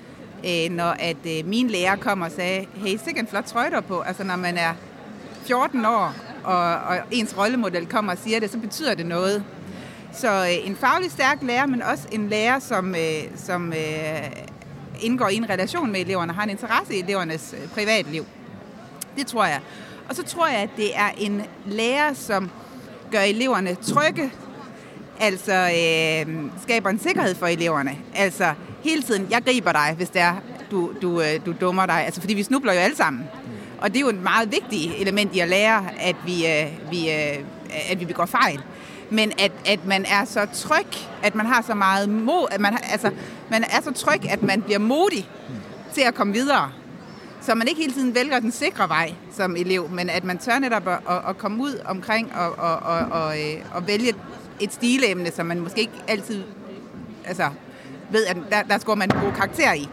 øh, 0.46 0.70
når 0.70 0.96
at 0.98 1.16
øh, 1.26 1.46
min 1.46 1.68
lærer 1.68 1.96
kom 1.96 2.20
og 2.20 2.30
sagde, 2.30 2.66
hey, 2.74 2.98
sikke 3.04 3.20
en 3.20 3.26
flot 3.26 3.44
trøje 3.44 3.70
der 3.70 3.80
på. 3.80 4.00
Altså 4.00 4.24
når 4.24 4.36
man 4.36 4.58
er 4.58 4.74
14 5.46 5.84
år, 5.84 6.14
og, 6.44 6.74
og 6.74 6.96
ens 7.10 7.38
rollemodel 7.38 7.86
kommer 7.86 8.12
og 8.12 8.18
siger 8.18 8.40
det, 8.40 8.50
så 8.50 8.58
betyder 8.58 8.94
det 8.94 9.06
noget. 9.06 9.44
Så 10.12 10.28
øh, 10.28 10.68
en 10.68 10.76
faglig 10.76 11.10
stærk 11.10 11.38
lærer, 11.42 11.66
men 11.66 11.82
også 11.82 12.08
en 12.12 12.28
lærer, 12.28 12.58
som, 12.58 12.94
øh, 12.94 13.22
som 13.36 13.72
øh, 13.72 14.30
indgår 15.00 15.28
i 15.28 15.36
en 15.36 15.50
relation 15.50 15.92
med 15.92 16.00
eleverne, 16.00 16.32
har 16.32 16.42
en 16.42 16.50
interesse 16.50 16.94
i 16.94 17.00
elevernes 17.00 17.54
øh, 17.62 17.68
privatliv. 17.68 18.26
Det 19.16 19.26
tror 19.26 19.44
jeg. 19.44 19.60
Og 20.08 20.16
så 20.16 20.22
tror 20.22 20.46
jeg, 20.46 20.58
at 20.58 20.70
det 20.76 20.96
er 20.96 21.10
en 21.18 21.42
lærer, 21.66 22.14
som 22.14 22.50
gør 23.10 23.20
eleverne 23.20 23.74
trygge, 23.74 24.32
altså 25.20 25.52
øh, 25.52 26.36
skaber 26.62 26.90
en 26.90 26.98
sikkerhed 26.98 27.34
for 27.34 27.46
eleverne. 27.46 27.96
Altså 28.14 28.54
hele 28.84 29.02
tiden, 29.02 29.26
jeg 29.30 29.42
griber 29.44 29.72
dig, 29.72 29.94
hvis 29.96 30.10
det 30.10 30.20
er, 30.20 30.36
du, 30.70 30.90
du, 31.02 31.20
øh, 31.20 31.46
du 31.46 31.54
dummer 31.60 31.86
dig. 31.86 32.04
Altså 32.04 32.20
fordi 32.20 32.34
vi 32.34 32.42
snubler 32.42 32.72
jo 32.72 32.78
alle 32.78 32.96
sammen. 32.96 33.24
Og 33.84 33.90
det 33.90 33.96
er 33.96 34.00
jo 34.00 34.08
et 34.08 34.22
meget 34.22 34.52
vigtigt 34.52 34.92
element 34.98 35.34
i 35.34 35.40
at 35.40 35.48
lære, 35.48 35.84
at 36.00 36.16
vi, 36.26 36.46
øh, 36.46 36.90
vi, 36.90 37.10
øh, 37.10 37.44
at 37.90 38.00
vi 38.00 38.04
begår 38.04 38.26
fejl. 38.26 38.60
Men 39.10 39.32
at, 39.38 39.52
at 39.66 39.86
man 39.86 40.04
er 40.04 40.24
så 40.24 40.46
tryg, 40.54 40.86
at 41.22 41.34
man 41.34 41.46
har 41.46 41.62
så 41.62 41.74
meget 41.74 42.08
mod, 42.08 42.46
at 42.50 42.60
man, 42.60 42.78
altså, 42.92 43.10
man 43.50 43.64
er 43.64 43.80
så 43.82 43.92
tryg, 43.92 44.30
at 44.30 44.42
man 44.42 44.62
bliver 44.62 44.78
modig 44.78 45.28
til 45.94 46.00
at 46.00 46.14
komme 46.14 46.32
videre. 46.32 46.70
Så 47.40 47.54
man 47.54 47.68
ikke 47.68 47.80
hele 47.80 47.92
tiden 47.92 48.14
vælger 48.14 48.40
den 48.40 48.52
sikre 48.52 48.88
vej 48.88 49.14
som 49.32 49.56
elev, 49.56 49.90
men 49.90 50.10
at 50.10 50.24
man 50.24 50.38
tør 50.38 50.58
netop 50.58 50.88
at, 50.88 50.98
at, 51.08 51.20
at 51.28 51.38
komme 51.38 51.62
ud 51.62 51.80
omkring 51.84 52.34
og, 52.34 52.58
og, 52.58 52.76
og, 52.76 52.98
og, 52.98 53.40
øh, 53.40 53.56
og 53.74 53.86
vælge 53.86 54.12
et 54.60 54.72
stilemne, 54.72 55.30
som 55.30 55.46
man 55.46 55.60
måske 55.60 55.80
ikke 55.80 56.02
altid 56.08 56.42
altså, 57.24 57.48
ved, 58.10 58.24
at 58.26 58.36
der, 58.50 58.62
der 58.62 58.78
skal 58.78 58.96
man 58.96 59.10
en 59.14 59.20
god 59.20 59.32
karakter 59.32 59.72
i 59.72 59.88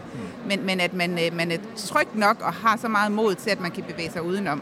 men, 0.47 0.65
men 0.65 0.79
at 0.79 0.93
man, 0.93 1.11
øh, 1.11 1.37
man 1.37 1.51
er 1.51 1.57
tryg 1.75 2.07
nok 2.15 2.41
og 2.41 2.53
har 2.53 2.77
så 2.77 2.87
meget 2.87 3.11
mod 3.11 3.35
til, 3.35 3.49
at 3.49 3.59
man 3.59 3.71
kan 3.71 3.83
bevæge 3.83 4.11
sig 4.11 4.23
udenom. 4.23 4.61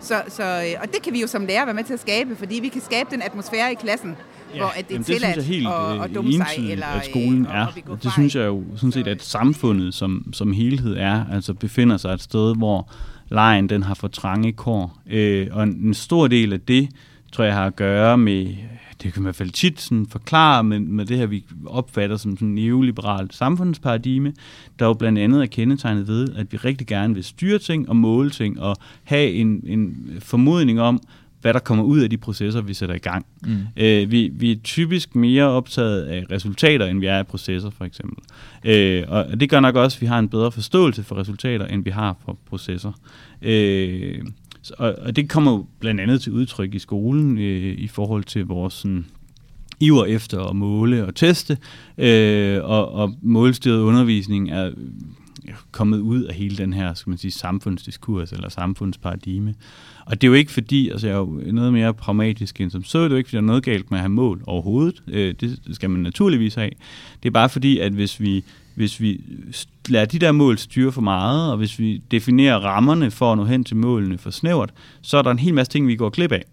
Så, 0.00 0.22
så, 0.28 0.42
øh, 0.42 0.82
og 0.82 0.92
det 0.92 1.02
kan 1.02 1.12
vi 1.12 1.20
jo 1.20 1.26
som 1.26 1.46
lærer 1.46 1.64
være 1.64 1.74
med 1.74 1.84
til 1.84 1.92
at 1.92 2.00
skabe, 2.00 2.36
fordi 2.36 2.60
vi 2.60 2.68
kan 2.68 2.80
skabe 2.80 3.08
den 3.10 3.22
atmosfære 3.22 3.72
i 3.72 3.74
klassen, 3.74 4.16
ja, 4.54 4.58
hvor 4.58 4.68
at 4.76 4.88
det 4.88 5.00
er 5.00 5.02
tilladt 5.02 5.36
det 5.36 5.44
synes 5.44 5.48
jeg 5.48 5.56
helt 5.56 5.68
at, 5.68 6.04
at 6.04 6.14
dumme 6.14 6.32
sig. 6.32 6.70
Eller, 6.70 6.86
at 6.86 7.04
skolen 7.04 7.46
er. 7.46 7.66
Og, 7.86 8.02
det 8.02 8.12
synes 8.12 8.36
jeg 8.36 8.46
jo 8.46 8.62
sådan 8.76 8.92
set, 8.92 9.06
at 9.06 9.22
samfundet 9.22 9.94
som, 9.94 10.30
som 10.32 10.52
helhed 10.52 10.96
er, 10.96 11.24
altså 11.32 11.54
befinder 11.54 11.96
sig 11.96 12.12
et 12.12 12.22
sted, 12.22 12.56
hvor 12.56 12.90
lejen 13.28 13.68
den 13.68 13.82
har 13.82 13.94
for 13.94 14.08
trange 14.08 14.52
kår. 14.52 14.98
Øh, 15.10 15.48
og 15.52 15.62
en 15.62 15.94
stor 15.94 16.26
del 16.26 16.52
af 16.52 16.60
det, 16.60 16.88
tror 17.32 17.44
jeg 17.44 17.54
har 17.54 17.66
at 17.66 17.76
gøre 17.76 18.18
med 18.18 18.54
det 19.04 19.12
kan 19.12 19.22
man 19.22 19.26
i 19.26 19.28
hvert 19.28 19.36
fald 19.36 19.50
tit 19.50 19.80
sådan 19.80 20.06
forklare 20.06 20.64
med, 20.64 20.80
med 20.80 21.06
det 21.06 21.18
her, 21.18 21.26
vi 21.26 21.44
opfatter 21.66 22.16
som 22.16 22.36
sådan 22.36 22.48
neoliberalt 22.48 23.34
samfundsparadigme, 23.34 24.32
der 24.78 24.86
jo 24.86 24.92
blandt 24.92 25.18
andet 25.18 25.42
er 25.42 25.46
kendetegnet 25.46 26.08
ved, 26.08 26.28
at 26.36 26.52
vi 26.52 26.56
rigtig 26.56 26.86
gerne 26.86 27.14
vil 27.14 27.24
styre 27.24 27.58
ting 27.58 27.88
og 27.88 27.96
måle 27.96 28.30
ting 28.30 28.60
og 28.60 28.76
have 29.04 29.30
en, 29.30 29.62
en 29.66 30.10
formodning 30.20 30.80
om, 30.80 31.00
hvad 31.40 31.54
der 31.54 31.60
kommer 31.60 31.84
ud 31.84 32.00
af 32.00 32.10
de 32.10 32.16
processer, 32.16 32.60
vi 32.60 32.74
sætter 32.74 32.94
i 32.94 32.98
gang. 32.98 33.26
Mm. 33.42 33.56
Øh, 33.76 34.10
vi, 34.10 34.30
vi 34.32 34.52
er 34.52 34.56
typisk 34.64 35.14
mere 35.14 35.44
optaget 35.44 36.02
af 36.02 36.24
resultater, 36.30 36.86
end 36.86 37.00
vi 37.00 37.06
er 37.06 37.18
af 37.18 37.26
processer, 37.26 37.70
for 37.70 37.84
eksempel. 37.84 38.24
Øh, 38.64 39.04
og 39.08 39.40
det 39.40 39.50
gør 39.50 39.60
nok 39.60 39.76
også, 39.76 39.96
at 39.96 40.00
vi 40.00 40.06
har 40.06 40.18
en 40.18 40.28
bedre 40.28 40.52
forståelse 40.52 41.02
for 41.02 41.16
resultater, 41.16 41.66
end 41.66 41.84
vi 41.84 41.90
har 41.90 42.16
for 42.24 42.38
processer. 42.46 42.92
Øh, 43.42 44.18
og, 44.70 44.94
og 44.98 45.16
det 45.16 45.28
kommer 45.28 45.52
jo 45.52 45.66
blandt 45.80 46.00
andet 46.00 46.20
til 46.20 46.32
udtryk 46.32 46.74
i 46.74 46.78
skolen 46.78 47.38
øh, 47.38 47.78
i 47.78 47.88
forhold 47.88 48.24
til 48.24 48.46
vores 48.46 48.74
sådan, 48.74 49.06
iver 49.80 50.04
efter 50.04 50.44
at 50.44 50.56
måle 50.56 51.06
og 51.06 51.14
teste, 51.14 51.58
øh, 51.98 52.64
og, 52.64 52.92
og 52.92 53.14
målstyret 53.22 53.80
undervisning 53.80 54.50
er 54.50 54.66
øh, 54.66 55.54
kommet 55.70 55.98
ud 55.98 56.22
af 56.22 56.34
hele 56.34 56.56
den 56.56 56.72
her 56.72 56.94
skal 56.94 57.10
man 57.10 57.18
sige, 57.18 57.30
samfundsdiskurs 57.30 58.32
eller 58.32 58.48
samfundsparadigme. 58.48 59.54
Og 60.06 60.20
det 60.20 60.26
er 60.26 60.28
jo 60.28 60.34
ikke 60.34 60.52
fordi, 60.52 60.88
altså 60.88 61.06
jeg 61.06 61.14
er 61.14 61.18
jo 61.18 61.42
noget 61.52 61.72
mere 61.72 61.94
pragmatisk 61.94 62.60
end 62.60 62.70
som 62.70 62.84
så, 62.84 62.98
det 62.98 63.06
er 63.06 63.10
jo 63.10 63.16
ikke 63.16 63.28
fordi, 63.28 63.36
der 63.36 63.42
er 63.42 63.46
noget 63.46 63.64
galt 63.64 63.90
med 63.90 63.98
at 63.98 64.02
have 64.02 64.08
mål 64.08 64.42
overhovedet. 64.46 65.02
Øh, 65.06 65.34
det 65.40 65.60
skal 65.72 65.90
man 65.90 66.00
naturligvis 66.00 66.54
have. 66.54 66.70
Det 67.22 67.28
er 67.28 67.32
bare 67.32 67.48
fordi, 67.48 67.78
at 67.78 67.92
hvis 67.92 68.20
vi 68.20 68.44
hvis 68.74 69.00
vi 69.00 69.20
lader 69.88 70.04
de 70.04 70.18
der 70.18 70.32
mål 70.32 70.58
styre 70.58 70.92
for 70.92 71.00
meget, 71.00 71.50
og 71.50 71.56
hvis 71.56 71.78
vi 71.78 72.02
definerer 72.10 72.58
rammerne 72.58 73.10
for 73.10 73.32
at 73.32 73.38
nå 73.38 73.44
hen 73.44 73.64
til 73.64 73.76
målene 73.76 74.18
for 74.18 74.30
snævert, 74.30 74.72
så 75.02 75.16
er 75.16 75.22
der 75.22 75.30
en 75.30 75.38
hel 75.38 75.54
masse 75.54 75.72
ting, 75.72 75.88
vi 75.88 75.96
går 75.96 76.10
glip 76.10 76.32
af. 76.32 76.44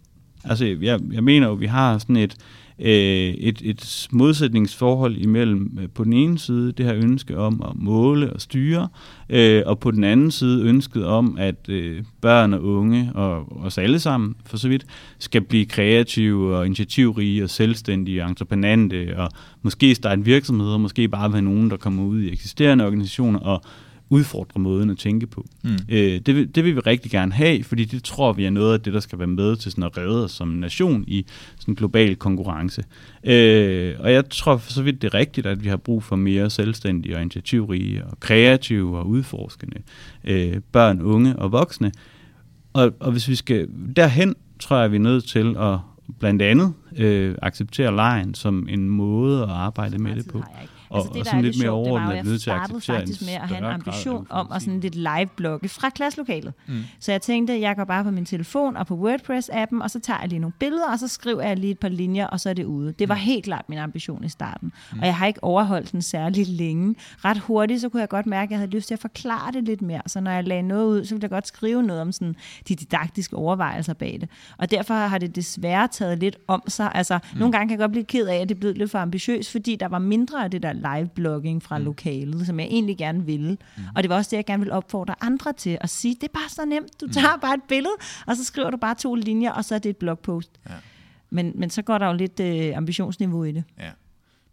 Altså, 0.44 0.66
jeg, 0.66 1.00
jeg 1.12 1.24
mener 1.24 1.48
jo, 1.48 1.54
vi 1.54 1.66
har 1.66 1.98
sådan 1.98 2.16
et, 2.16 2.36
øh, 2.80 3.34
et, 3.34 3.62
et 3.64 4.08
modsætningsforhold 4.12 5.18
imellem 5.18 5.78
øh, 5.82 5.90
på 5.90 6.04
den 6.04 6.14
ene 6.14 6.40
side 6.40 6.72
det 6.72 6.86
her 6.86 6.96
ønske 6.96 7.38
om 7.38 7.64
at 7.66 7.72
måle 7.76 8.34
og 8.34 8.42
styre, 8.42 8.88
øh, 9.30 9.64
og 9.66 9.80
på 9.80 9.92
den 9.92 10.04
anden 10.04 10.32
side 10.32 10.64
ønsket 10.64 11.06
om, 11.06 11.38
at 11.40 11.70
øh, 11.70 12.04
børn 12.22 12.54
og 12.54 12.64
unge, 12.64 13.12
og 13.16 13.64
os 13.64 13.78
alle 13.78 14.00
sammen 14.00 14.36
for 14.46 14.58
så 14.58 14.68
vidt, 14.68 14.86
skal 15.20 15.42
blive 15.42 15.66
kreative 15.66 16.58
og 16.58 16.66
initiativrige 16.66 17.44
og 17.44 17.50
selvstændige 17.50 18.24
og 18.24 18.30
entreprenante, 18.30 19.18
og 19.18 19.30
måske 19.62 19.96
starte 19.96 20.26
virksomheder, 20.26 20.78
måske 20.78 21.08
bare 21.08 21.34
være 21.34 21.42
nogen, 21.42 21.70
der 21.70 21.78
kommer 21.78 22.04
ud 22.04 22.22
i 22.22 22.34
eksisterende 22.34 22.86
organisationer 22.86 23.40
og 23.40 23.62
udfordre 24.12 24.60
måden 24.60 24.90
at 24.90 24.98
tænke 24.98 25.28
på. 25.28 25.46
Mm. 25.64 25.70
Øh, 25.90 26.20
det, 26.26 26.36
vil, 26.36 26.56
det 26.56 26.64
vil 26.64 26.76
vi 26.76 26.80
rigtig 26.80 27.12
gerne 27.12 27.34
have, 27.34 27.64
fordi 27.64 27.86
det 27.86 28.04
tror 28.04 28.34
vi 28.34 28.46
er 28.46 28.50
noget 28.50 28.74
af 28.74 28.82
det, 28.82 28.94
der 28.94 29.00
skal 29.00 29.20
være 29.20 29.28
med 29.28 29.56
til 29.56 29.72
sådan 29.72 29.84
at 29.84 29.98
redde 29.98 30.24
os 30.24 30.32
som 30.32 30.48
nation 30.48 31.04
i 31.08 31.26
sådan 31.60 31.72
en 31.72 31.76
global 31.76 32.16
konkurrence. 32.16 32.84
Øh, 33.24 33.96
og 34.00 34.12
jeg 34.12 34.30
tror 34.30 34.58
for 34.58 34.72
så 34.72 34.84
vidt 34.84 35.02
det 35.02 35.14
er 35.14 35.18
rigtigt, 35.18 35.48
at 35.48 35.64
vi 35.64 35.70
har 35.70 35.78
brug 35.78 36.04
for 36.04 36.16
mere 36.16 36.50
selvstændige 36.50 37.16
og 37.16 37.22
initiativrige 37.22 38.06
og 38.06 38.20
kreative 38.20 38.98
og 38.98 39.08
udforskende 39.08 39.78
øh, 40.24 40.58
børn, 40.72 41.02
unge 41.02 41.36
og 41.36 41.52
voksne. 41.52 41.92
Og, 42.74 42.94
og 43.00 43.12
hvis 43.12 43.28
vi 43.28 43.36
skal 43.36 43.68
derhen, 43.96 44.36
tror 44.60 44.78
jeg, 44.78 44.92
vi 44.92 44.96
er 44.96 45.02
nødt 45.02 45.28
til 45.28 45.56
at 45.60 45.78
blandt 46.20 46.42
andet 46.42 46.74
øh, 46.98 47.36
acceptere 47.42 47.96
lejen 47.96 48.34
som 48.34 48.68
en 48.70 48.90
måde 48.90 49.44
at 49.44 49.50
arbejde 49.50 49.98
med 49.98 50.16
det 50.16 50.28
på. 50.28 50.44
Og, 50.92 50.98
altså 50.98 51.14
det, 51.14 51.20
og 51.20 51.26
sådan 51.26 51.42
lidt 51.42 51.60
mere 51.60 51.70
overordnet 51.70 52.18
er 52.18 52.24
nødt 52.24 52.42
til 52.42 52.50
at 52.50 52.56
acceptere 52.56 52.96
faktisk 52.96 53.22
med 53.22 53.34
at 53.34 53.48
have 53.48 53.58
en 53.58 53.64
ambition 53.64 54.28
om 54.30 54.52
at 54.52 54.62
sådan 54.62 54.80
lidt 54.80 54.96
live-blogge 54.96 55.70
fra 55.70 55.90
klasselokalet. 55.90 56.54
Mm. 56.68 56.84
Så 57.00 57.12
jeg 57.12 57.22
tænkte, 57.22 57.62
jeg 57.62 57.76
går 57.76 57.84
bare 57.84 58.04
på 58.04 58.12
min 58.12 58.26
telefon 58.26 58.78
og 58.78 58.88
på 58.88 58.96
WordPress-appen, 58.96 59.84
og 59.84 59.92
så 59.92 60.00
tager 60.00 60.20
jeg 60.20 60.30
lige 60.30 60.40
nogle 60.40 60.54
billeder, 60.60 60.92
og 60.92 61.00
så 61.00 61.08
skriver 61.08 61.42
jeg 61.42 61.58
lige 61.58 61.72
et 61.72 61.80
par 61.80 61.90
linjer, 61.90 62.28
og 62.28 62.40
så 62.40 62.50
er 62.50 62.54
det 62.54 62.64
ude. 62.64 62.92
Det 63.00 63.10
var 63.10 63.16
mm. 63.16 63.22
helt 63.22 63.44
klart 63.44 63.70
min 63.70 63.78
ambition 63.78 64.24
i 64.24 64.30
starten. 64.30 64.72
Mm. 64.94 65.00
Og 65.00 65.06
jeg 65.06 65.16
har 65.16 65.28
ikke 65.28 65.44
overholdt 65.44 65.92
den 65.92 66.02
særlig 66.02 66.48
længe. 66.48 66.96
Ret 67.26 67.38
hurtigt, 67.40 67.82
så 67.82 67.90
kunne 67.90 68.00
jeg 68.00 68.10
godt 68.10 68.26
mærke, 68.26 68.44
at 68.44 68.52
jeg 68.52 68.60
havde 68.60 68.72
lyst 68.72 68.88
til 68.88 68.94
at 68.94 69.00
forklare 69.00 69.52
det 69.52 69.64
lidt 69.64 69.82
mere. 69.82 70.02
Så 70.08 70.20
når 70.20 70.32
jeg 70.32 70.44
lagde 70.44 70.64
noget 70.64 70.86
ud, 70.86 71.06
så 71.06 71.16
ville 71.16 71.24
jeg 71.24 71.30
godt 71.30 71.48
skrive 71.48 71.84
noget 71.84 72.02
om 72.02 72.12
sådan 72.12 72.36
de 72.68 72.76
didaktiske 72.76 73.36
overvejelser 73.36 73.94
bag 73.94 74.18
det. 74.22 74.30
Og 74.58 74.72
derfor 74.72 74.94
har 74.94 75.18
det 75.18 75.36
desværre 75.36 75.88
taget 75.88 76.20
lidt 76.20 76.38
om 76.48 76.64
sig. 76.68 76.92
Altså, 76.94 77.20
mm. 77.34 77.40
nogle 77.40 77.52
gange 77.52 77.68
kan 77.68 77.80
jeg 77.80 77.80
godt 77.80 77.92
blive 77.92 78.06
ked 78.06 78.28
af, 78.28 78.36
at 78.36 78.50
det 78.50 78.60
blev 78.60 78.74
lidt 78.74 78.92
for 78.92 79.00
ambitiøst, 79.00 79.52
fordi 79.52 79.76
der 79.76 79.88
var 79.88 80.00
mindre 80.00 80.44
af 80.44 80.52
det 80.52 80.64
der 80.64 80.74
live-blogging 80.82 81.64
fra 81.64 81.78
mm. 81.78 81.86
lokalet, 81.86 82.46
som 82.46 82.60
jeg 82.60 82.68
egentlig 82.68 82.98
gerne 82.98 83.26
ville. 83.26 83.58
Mm. 83.78 83.84
Og 83.96 84.04
det 84.04 84.10
var 84.10 84.16
også 84.16 84.30
det, 84.30 84.38
jeg 84.38 84.46
gerne 84.46 84.64
vil 84.64 84.72
opfordre 84.72 85.16
andre 85.22 85.54
til 85.54 85.78
at 85.82 85.90
sige, 85.90 86.16
det 86.16 86.24
er 86.24 86.34
bare 86.34 86.50
så 86.50 86.66
nemt. 86.66 87.02
Du 87.02 87.06
mm. 87.06 87.12
tager 87.12 87.36
mm. 87.36 87.42
bare 87.42 87.54
et 87.54 87.64
billede, 87.68 87.94
og 88.28 88.38
så 88.38 88.44
skriver 88.44 88.70
du 88.70 88.78
bare 88.78 88.96
to 88.96 89.16
linjer, 89.16 89.52
og 89.52 89.66
så 89.66 89.76
er 89.76 89.80
det 89.80 89.90
et 89.90 89.98
blogpost. 89.98 90.52
Ja. 90.70 90.76
Men, 91.30 91.52
men 91.56 91.70
så 91.70 91.82
går 91.82 91.98
der 91.98 92.08
jo 92.08 92.14
lidt 92.14 92.40
øh, 92.40 92.78
ambitionsniveau 92.78 93.44
i 93.44 93.52
det. 93.52 93.64
Ja. 93.80 93.92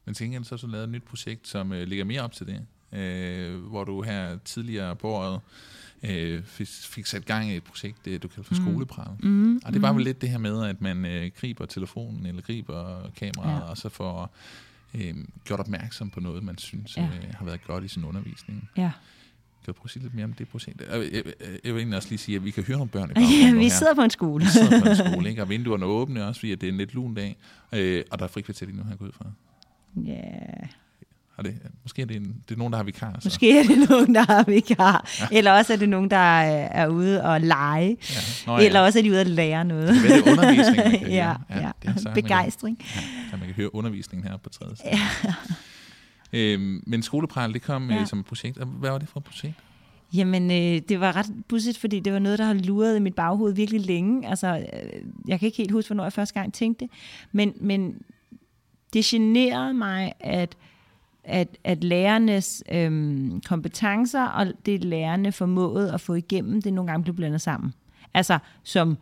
Men 0.04 0.14
tænker 0.14 0.42
så 0.42 0.56
så 0.56 0.66
lavet 0.66 0.84
et 0.84 0.90
nyt 0.90 1.02
projekt, 1.02 1.48
som 1.48 1.72
øh, 1.72 1.88
ligger 1.88 2.04
mere 2.04 2.20
op 2.20 2.32
til 2.32 2.46
det, 2.46 2.66
øh, 2.98 3.56
hvor 3.56 3.84
du 3.84 4.02
her 4.02 4.38
tidligere 4.44 4.96
på 4.96 5.08
året 5.08 5.40
øh, 6.02 6.42
fik, 6.42 6.68
fik 6.68 7.06
sat 7.06 7.24
gang 7.24 7.50
i 7.50 7.56
et 7.56 7.64
projekt, 7.64 8.04
du 8.04 8.28
kalder 8.28 8.42
for 8.42 8.54
mm. 8.54 8.60
skolepral. 8.60 9.16
Mm. 9.22 9.60
Og 9.64 9.72
det 9.72 9.82
var 9.82 9.92
vel 9.92 10.04
lidt 10.04 10.20
det 10.20 10.30
her 10.30 10.38
med, 10.38 10.64
at 10.64 10.80
man 10.80 11.04
øh, 11.04 11.30
griber 11.40 11.66
telefonen 11.66 12.26
eller 12.26 12.42
griber 12.42 13.10
kameraet, 13.16 13.60
ja. 13.60 13.70
og 13.70 13.76
så 13.76 13.88
får 13.88 14.34
øh, 14.94 15.14
gjort 15.44 15.60
opmærksom 15.60 16.10
på 16.10 16.20
noget, 16.20 16.42
man 16.42 16.58
synes 16.58 16.96
ja. 16.96 17.02
øh, 17.02 17.34
har 17.34 17.44
været 17.44 17.64
godt 17.64 17.84
i 17.84 17.88
sin 17.88 18.04
undervisning. 18.04 18.70
Ja. 18.76 18.90
Kan 19.64 19.74
du 19.74 19.78
prøve 19.78 19.86
at 19.86 19.90
sige 19.90 20.02
lidt 20.02 20.14
mere 20.14 20.24
om 20.24 20.32
det 20.32 20.48
projekt? 20.48 20.80
Jeg, 20.80 21.12
jeg, 21.12 21.22
jeg 21.64 21.74
vil 21.74 21.80
egentlig 21.80 21.96
også 21.96 22.08
lige 22.08 22.18
sige, 22.18 22.36
at 22.36 22.44
vi 22.44 22.50
kan 22.50 22.64
høre 22.64 22.76
nogle 22.76 22.90
børn 22.90 23.10
i 23.10 23.14
baggrunden. 23.14 23.54
Ja, 23.54 23.58
vi 23.58 23.68
sidder 23.68 23.94
på 23.94 24.02
en 24.02 24.10
skole. 24.10 24.44
vi 24.44 24.50
sidder 24.50 24.80
på 24.80 24.88
en 24.88 24.96
skole, 24.96 25.28
ikke? 25.30 25.42
og 25.42 25.48
vinduerne 25.48 25.84
er 25.84 25.88
åbne 25.88 26.26
også, 26.26 26.40
fordi 26.40 26.54
det 26.54 26.64
er 26.64 26.72
en 26.72 26.78
lidt 26.78 26.94
lun 26.94 27.14
dag, 27.14 27.36
øh, 27.72 28.04
og 28.10 28.18
der 28.18 28.24
er 28.24 28.28
frikvarter 28.28 28.66
lige 28.66 28.76
nu 28.76 28.84
her 28.84 28.96
gået 28.96 29.14
fra. 29.14 29.26
Ja, 29.96 30.10
yeah. 30.10 30.68
Det, 31.44 31.58
måske 31.82 32.02
er 32.02 32.06
det, 32.06 32.16
en, 32.16 32.42
det 32.48 32.54
er 32.54 32.58
nogen, 32.58 32.72
der 32.72 32.76
har 32.76 32.84
vikar. 32.84 33.16
Så. 33.20 33.26
Måske 33.26 33.58
er 33.58 33.62
det 33.62 33.88
nogen, 33.90 34.14
der 34.14 34.24
har 34.32 34.44
vikar. 34.44 35.08
Ja. 35.20 35.38
Eller 35.38 35.52
også 35.52 35.72
er 35.72 35.76
det 35.76 35.88
nogen, 35.88 36.10
der 36.10 36.40
er, 36.40 36.88
ude 36.88 37.24
og 37.24 37.40
lege. 37.40 37.96
Ja. 38.10 38.20
Nå, 38.46 38.58
ja. 38.58 38.66
Eller 38.66 38.80
også 38.80 38.98
er 38.98 39.02
de 39.02 39.10
ude 39.10 39.20
at 39.20 39.26
lære 39.26 39.64
noget. 39.64 39.88
Det 39.88 40.16
er 40.16 40.32
undervisning, 40.32 40.76
man 40.76 40.98
kan 40.98 41.10
ja, 41.10 41.34
ja, 41.50 41.60
ja. 41.60 41.70
Det 41.82 42.06
er 42.06 42.14
Begejstring. 42.14 42.78
Kan, 42.78 43.02
ja, 43.32 43.36
man 43.36 43.46
kan 43.46 43.54
høre 43.54 43.74
undervisningen 43.74 44.28
her 44.28 44.36
på 44.36 44.48
tredje 44.48 44.76
Ja. 44.84 44.98
Øhm, 46.32 46.82
men 46.86 47.02
skolepræl, 47.02 47.54
det 47.54 47.62
kom 47.62 47.90
ja. 47.90 48.00
øh, 48.00 48.06
som 48.06 48.18
et 48.18 48.24
projekt. 48.24 48.64
Hvad 48.64 48.90
var 48.90 48.98
det 48.98 49.08
for 49.08 49.20
et 49.20 49.24
projekt? 49.24 49.54
Jamen, 50.14 50.50
øh, 50.50 50.82
det 50.88 51.00
var 51.00 51.16
ret 51.16 51.26
pudsigt, 51.48 51.78
fordi 51.78 52.00
det 52.00 52.12
var 52.12 52.18
noget, 52.18 52.38
der 52.38 52.44
har 52.44 52.54
luret 52.54 52.96
i 52.96 53.00
mit 53.00 53.14
baghoved 53.14 53.54
virkelig 53.54 53.80
længe. 53.80 54.28
Altså, 54.28 54.66
øh, 54.72 55.02
jeg 55.28 55.38
kan 55.38 55.46
ikke 55.46 55.58
helt 55.58 55.72
huske, 55.72 55.88
hvornår 55.88 56.04
jeg 56.04 56.12
første 56.12 56.40
gang 56.40 56.54
tænkte 56.54 56.84
det. 56.84 56.92
Men, 57.32 57.52
men 57.60 58.02
det 58.92 59.04
generede 59.04 59.74
mig, 59.74 60.12
at 60.20 60.56
at, 61.28 61.58
at 61.64 61.84
lærernes 61.84 62.62
øhm, 62.72 63.40
kompetencer 63.40 64.24
og 64.24 64.46
det 64.66 64.84
lærerne 64.84 65.32
formåede 65.32 65.94
at 65.94 66.00
få 66.00 66.14
igennem, 66.14 66.62
det 66.62 66.72
nogle 66.72 66.90
gange 66.90 67.02
blev 67.04 67.16
blandet 67.16 67.40
sammen. 67.40 67.74
Altså 68.14 68.38
som, 68.62 68.98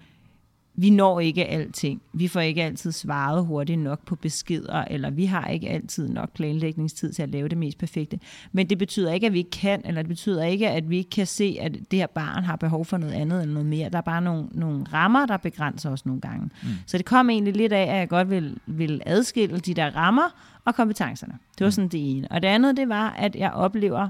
vi 0.77 0.91
når 0.91 1.21
ikke 1.21 1.45
alting. 1.45 2.03
Vi 2.13 2.29
får 2.29 2.41
ikke 2.41 2.63
altid 2.63 2.93
svaret 2.93 3.47
hurtigt 3.47 3.79
nok 3.79 4.07
på 4.07 4.17
beskeder, 4.17 4.85
eller 4.85 5.11
vi 5.11 5.25
har 5.25 5.47
ikke 5.47 5.69
altid 5.69 6.09
nok 6.09 6.33
planlægningstid 6.33 7.13
til 7.13 7.23
at 7.23 7.29
lave 7.29 7.49
det 7.49 7.59
mest 7.59 7.79
perfekte. 7.79 8.19
Men 8.53 8.71
det 8.71 8.79
betyder 8.79 9.13
ikke, 9.13 9.27
at 9.27 9.33
vi 9.33 9.39
ikke 9.39 9.51
kan, 9.51 9.83
eller 9.85 10.03
det 10.03 10.09
betyder 10.09 10.45
ikke, 10.45 10.69
at 10.69 10.91
vi 10.91 10.97
ikke 10.97 11.11
kan 11.11 11.27
se, 11.27 11.59
at 11.61 11.73
det 11.91 11.99
her 11.99 12.07
barn 12.07 12.45
har 12.45 12.57
behov 12.57 12.85
for 12.85 12.97
noget 12.97 13.13
andet 13.13 13.43
end 13.43 13.51
noget 13.51 13.67
mere. 13.67 13.89
Der 13.89 13.99
er 13.99 14.03
bare 14.03 14.23
nogle, 14.23 14.49
nogle 14.53 14.85
rammer, 14.93 15.27
der 15.27 15.37
begrænser 15.37 15.91
os 15.91 16.07
nogle 16.07 16.21
gange. 16.21 16.51
Mm. 16.63 16.69
Så 16.87 16.99
det 16.99 17.07
kom 17.07 17.31
egentlig 17.31 17.57
lidt 17.57 17.73
af, 17.73 17.83
at 17.83 17.99
jeg 17.99 18.09
godt 18.09 18.31
vil, 18.31 18.59
vil 18.67 19.03
adskille 19.07 19.59
de 19.59 19.75
der 19.75 19.97
rammer, 19.97 20.57
og 20.67 20.75
kompetencerne. 20.75 21.39
Det 21.59 21.65
var 21.65 21.71
sådan 21.71 21.89
det 21.89 22.17
ene. 22.17 22.29
Og 22.31 22.43
det 22.43 22.49
andet, 22.49 22.77
det 22.77 22.89
var, 22.89 23.11
at 23.11 23.37
jeg 23.37 23.53
oplever 23.53 24.09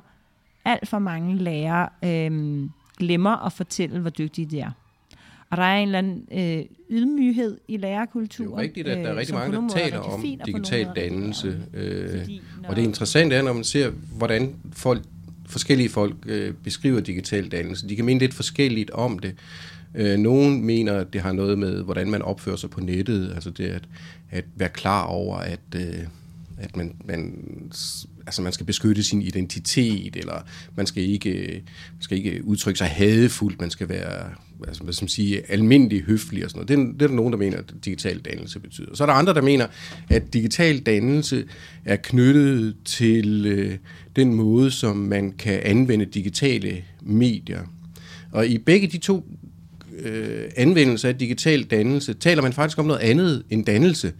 alt 0.64 0.88
for 0.88 0.98
mange 0.98 1.36
lærere 1.36 1.88
øhm, 2.04 2.70
glemmer 2.98 3.46
at 3.46 3.52
fortælle, 3.52 4.00
hvor 4.00 4.10
dygtige 4.10 4.46
de 4.46 4.60
er. 4.60 4.70
Og 5.50 5.56
der 5.56 5.62
er 5.62 5.78
en 5.78 5.88
eller 5.88 5.98
anden 5.98 6.28
øh, 6.32 6.64
ydmyghed 6.90 7.58
i 7.68 7.76
lærerkulturen. 7.76 8.50
Det 8.50 8.56
er 8.56 8.62
jo 8.62 8.62
rigtigt, 8.62 8.88
at 8.88 8.96
der 8.96 9.04
er 9.04 9.12
øh, 9.12 9.18
rigtig 9.18 9.34
mange, 9.34 9.56
der 9.56 9.68
taler 9.68 9.98
om 9.98 10.24
digital 10.46 10.88
dannelse. 10.96 11.62
Øh, 11.74 12.28
og 12.68 12.76
det 12.76 12.82
interessante 12.82 13.36
er, 13.36 13.42
når 13.42 13.52
man 13.52 13.64
ser, 13.64 13.90
hvordan 14.16 14.54
folk, 14.72 15.02
forskellige 15.46 15.88
folk 15.88 16.14
øh, 16.26 16.54
beskriver 16.54 17.00
digital 17.00 17.48
dannelse. 17.48 17.88
De 17.88 17.96
kan 17.96 18.04
mene 18.04 18.20
lidt 18.20 18.34
forskelligt 18.34 18.90
om 18.90 19.18
det. 19.18 19.34
Øh, 19.94 20.18
nogen 20.18 20.64
mener, 20.64 20.92
at 20.92 21.12
det 21.12 21.20
har 21.20 21.32
noget 21.32 21.58
med, 21.58 21.82
hvordan 21.82 22.10
man 22.10 22.22
opfører 22.22 22.56
sig 22.56 22.70
på 22.70 22.80
nettet. 22.80 23.32
Altså 23.34 23.50
det 23.50 23.64
at, 23.64 23.82
at 24.30 24.44
være 24.56 24.68
klar 24.68 25.04
over, 25.04 25.36
at... 25.36 25.60
Øh, 25.76 25.82
at 26.58 26.76
man, 26.76 26.96
man, 27.04 27.34
altså 28.26 28.42
man 28.42 28.52
skal 28.52 28.66
beskytte 28.66 29.02
sin 29.02 29.22
identitet, 29.22 30.16
eller 30.16 30.42
man 30.76 30.86
skal 30.86 31.02
ikke, 31.02 31.62
man 31.92 32.02
skal 32.02 32.18
ikke 32.18 32.44
udtrykke 32.44 32.78
sig 32.78 32.86
hadefuldt, 32.86 33.60
man 33.60 33.70
skal 33.70 33.88
være 33.88 34.30
altså, 34.66 34.82
hvad 34.82 34.92
skal 34.94 35.04
man 35.04 35.08
sige, 35.08 35.50
almindelig 35.50 36.02
høflig 36.02 36.44
og 36.44 36.50
sådan 36.50 36.58
noget. 36.58 36.68
Det 36.68 36.78
er, 36.78 36.92
det 36.92 37.02
er 37.02 37.06
der 37.06 37.14
nogen, 37.14 37.32
der 37.32 37.38
mener, 37.38 37.58
at 37.58 37.64
digital 37.84 38.18
dannelse 38.18 38.60
betyder. 38.60 38.94
Så 38.94 39.04
er 39.04 39.06
der 39.06 39.14
andre, 39.14 39.34
der 39.34 39.42
mener, 39.42 39.66
at 40.08 40.34
digital 40.34 40.78
dannelse 40.78 41.44
er 41.84 41.96
knyttet 41.96 42.76
til 42.84 43.46
øh, 43.46 43.76
den 44.16 44.34
måde, 44.34 44.70
som 44.70 44.96
man 44.96 45.32
kan 45.32 45.60
anvende 45.62 46.04
digitale 46.04 46.84
medier. 47.02 47.60
Og 48.32 48.46
i 48.46 48.58
begge 48.58 48.86
de 48.86 48.98
to 48.98 49.26
øh, 49.98 50.44
anvendelser 50.56 51.08
af 51.08 51.18
digital 51.18 51.64
dannelse, 51.64 52.14
taler 52.14 52.42
man 52.42 52.52
faktisk 52.52 52.78
om 52.78 52.86
noget 52.86 53.00
andet 53.00 53.42
end 53.50 53.64
dannelse. 53.64 54.12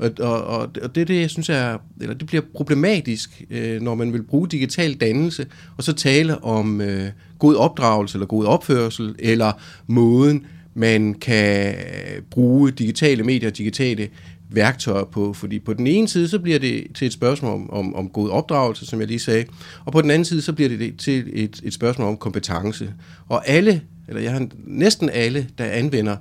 Og, 0.00 0.10
og, 0.18 0.70
og 0.82 0.94
det 0.94 1.08
det, 1.08 1.20
jeg 1.20 1.30
synes 1.30 1.48
er, 1.48 1.78
eller 2.00 2.14
det 2.14 2.26
bliver 2.26 2.42
problematisk, 2.54 3.42
øh, 3.50 3.82
når 3.82 3.94
man 3.94 4.12
vil 4.12 4.22
bruge 4.22 4.48
digital 4.48 4.94
dannelse, 4.94 5.46
og 5.76 5.84
så 5.84 5.92
tale 5.92 6.44
om 6.44 6.80
øh, 6.80 7.08
god 7.38 7.54
opdragelse, 7.56 8.16
eller 8.16 8.26
god 8.26 8.44
opførsel, 8.44 9.14
eller 9.18 9.52
måden, 9.86 10.46
man 10.74 11.14
kan 11.14 11.74
øh, 11.74 12.22
bruge 12.30 12.70
digitale 12.70 13.22
medier, 13.22 13.50
digitale 13.50 14.08
værktøjer 14.50 15.04
på. 15.04 15.32
Fordi 15.32 15.58
på 15.58 15.74
den 15.74 15.86
ene 15.86 16.08
side, 16.08 16.28
så 16.28 16.38
bliver 16.38 16.58
det 16.58 16.86
til 16.94 17.06
et 17.06 17.12
spørgsmål 17.12 17.52
om, 17.52 17.70
om, 17.70 17.94
om 17.94 18.08
god 18.08 18.30
opdragelse, 18.30 18.86
som 18.86 19.00
jeg 19.00 19.08
lige 19.08 19.18
sagde, 19.18 19.44
og 19.84 19.92
på 19.92 20.02
den 20.02 20.10
anden 20.10 20.24
side, 20.24 20.42
så 20.42 20.52
bliver 20.52 20.68
det 20.68 20.96
til 20.98 21.24
et, 21.32 21.60
et 21.62 21.74
spørgsmål 21.74 22.08
om 22.08 22.16
kompetence. 22.16 22.90
Og 23.28 23.48
alle, 23.48 23.82
eller 24.08 24.22
jeg 24.22 24.32
har 24.32 24.46
næsten 24.64 25.10
alle, 25.10 25.48
der 25.58 25.64
anvender 25.64 26.16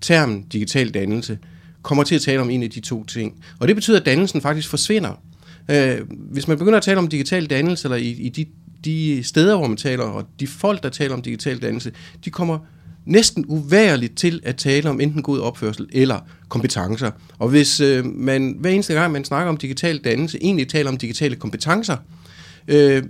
termen 0.00 0.42
digital 0.52 0.90
dannelse, 0.90 1.38
kommer 1.82 2.04
til 2.04 2.14
at 2.14 2.20
tale 2.20 2.40
om 2.40 2.50
en 2.50 2.62
af 2.62 2.70
de 2.70 2.80
to 2.80 3.04
ting. 3.04 3.34
Og 3.58 3.68
det 3.68 3.76
betyder, 3.76 4.00
at 4.00 4.06
dannelsen 4.06 4.40
faktisk 4.40 4.68
forsvinder. 4.68 5.22
Øh, 5.70 5.98
hvis 6.08 6.48
man 6.48 6.58
begynder 6.58 6.76
at 6.76 6.82
tale 6.82 6.98
om 6.98 7.08
digital 7.08 7.46
dannelse, 7.46 7.86
eller 7.86 7.96
i, 7.96 8.10
i 8.10 8.28
de, 8.28 8.46
de 8.84 9.22
steder, 9.22 9.56
hvor 9.56 9.66
man 9.66 9.76
taler, 9.76 10.04
og 10.04 10.26
de 10.40 10.46
folk, 10.46 10.82
der 10.82 10.88
taler 10.88 11.14
om 11.14 11.22
digital 11.22 11.62
dannelse, 11.62 11.92
de 12.24 12.30
kommer 12.30 12.58
næsten 13.04 13.44
uværligt 13.48 14.16
til 14.16 14.40
at 14.42 14.56
tale 14.56 14.90
om 14.90 15.00
enten 15.00 15.22
god 15.22 15.40
opførsel 15.40 15.88
eller 15.92 16.18
kompetencer. 16.48 17.10
Og 17.38 17.48
hvis 17.48 17.80
øh, 17.80 18.04
man 18.04 18.56
hver 18.58 18.70
eneste 18.70 18.94
gang, 18.94 19.12
man 19.12 19.24
snakker 19.24 19.48
om 19.48 19.56
digital 19.56 19.98
dannelse, 19.98 20.38
egentlig 20.42 20.68
taler 20.68 20.90
om 20.90 20.96
digitale 20.96 21.36
kompetencer, 21.36 21.96
øh, 21.96 22.19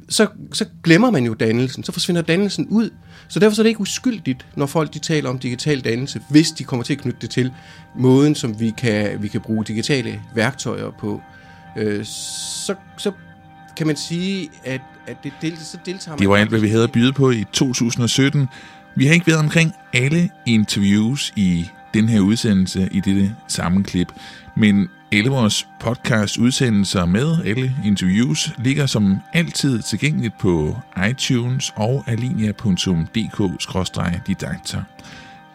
så, 0.08 0.26
så 0.52 0.64
glemmer 0.84 1.10
man 1.10 1.24
jo 1.24 1.34
dannelsen, 1.34 1.84
så 1.84 1.92
forsvinder 1.92 2.22
dannelsen 2.22 2.66
ud. 2.68 2.90
Så 3.28 3.40
derfor 3.40 3.58
er 3.58 3.62
det 3.62 3.68
ikke 3.68 3.80
uskyldigt, 3.80 4.46
når 4.56 4.66
folk 4.66 4.94
de 4.94 4.98
taler 4.98 5.30
om 5.30 5.38
digital 5.38 5.80
dannelse, 5.80 6.20
hvis 6.30 6.50
de 6.50 6.64
kommer 6.64 6.84
til 6.84 6.92
at 6.92 6.98
knytte 6.98 7.18
det 7.20 7.30
til 7.30 7.52
måden, 7.96 8.34
som 8.34 8.60
vi 8.60 8.72
kan, 8.78 9.22
vi 9.22 9.28
kan 9.28 9.40
bruge 9.40 9.64
digitale 9.64 10.20
værktøjer 10.34 10.90
på. 11.00 11.20
Øh, 11.78 12.04
så, 12.04 12.74
så 12.98 13.12
kan 13.76 13.86
man 13.86 13.96
sige, 13.96 14.50
at, 14.64 14.80
at 15.06 15.16
det 15.24 15.32
del, 15.42 15.58
så 15.58 15.78
deltager 15.86 16.16
Det 16.16 16.28
var 16.28 16.36
alt, 16.36 16.48
hvad 16.48 16.60
vi 16.60 16.68
havde 16.68 16.84
at 16.84 16.92
byde 16.92 17.12
på 17.12 17.30
i 17.30 17.44
2017. 17.52 18.48
Vi 18.96 19.06
har 19.06 19.14
ikke 19.14 19.26
været 19.26 19.38
omkring 19.38 19.72
alle 19.92 20.30
interviews 20.46 21.32
i 21.36 21.68
den 21.94 22.08
her 22.08 22.20
udsendelse 22.20 22.88
i 22.92 23.00
dette 23.00 23.34
sammenklip, 23.48 24.12
men 24.56 24.88
alle 25.12 25.30
vores 25.30 25.68
podcast 25.80 26.38
udsendelser 26.38 27.04
med 27.04 27.36
alle 27.44 27.76
interviews 27.84 28.52
ligger 28.58 28.86
som 28.86 29.16
altid 29.32 29.82
tilgængeligt 29.82 30.38
på 30.38 30.76
iTunes 31.10 31.72
og 31.76 32.04
alinia.dk-didakter. 32.06 34.82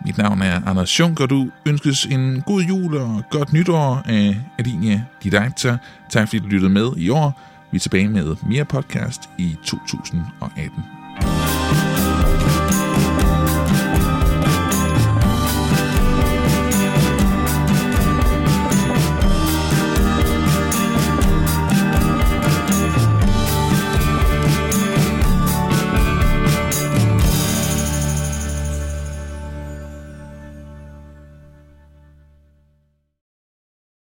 Mit 0.06 0.18
navn 0.18 0.42
er 0.42 0.62
Anders 0.66 1.00
Junker. 1.00 1.26
Du 1.26 1.50
ønskes 1.66 2.06
en 2.06 2.42
god 2.42 2.62
jul 2.62 2.98
og 2.98 3.24
godt 3.30 3.54
nytår 3.54 4.02
af 4.06 4.38
Alinia 4.60 5.04
Didakter. 5.24 5.78
Tak 6.10 6.28
fordi 6.28 6.40
du 6.40 6.48
lyttede 6.48 6.74
med 6.74 6.92
i 6.98 7.10
år. 7.10 7.42
Vi 7.72 7.76
er 7.76 7.80
tilbage 7.80 8.10
med 8.10 8.36
mere 8.48 8.66
podcast 8.66 9.22
i 9.38 9.56
2018. 9.66 10.95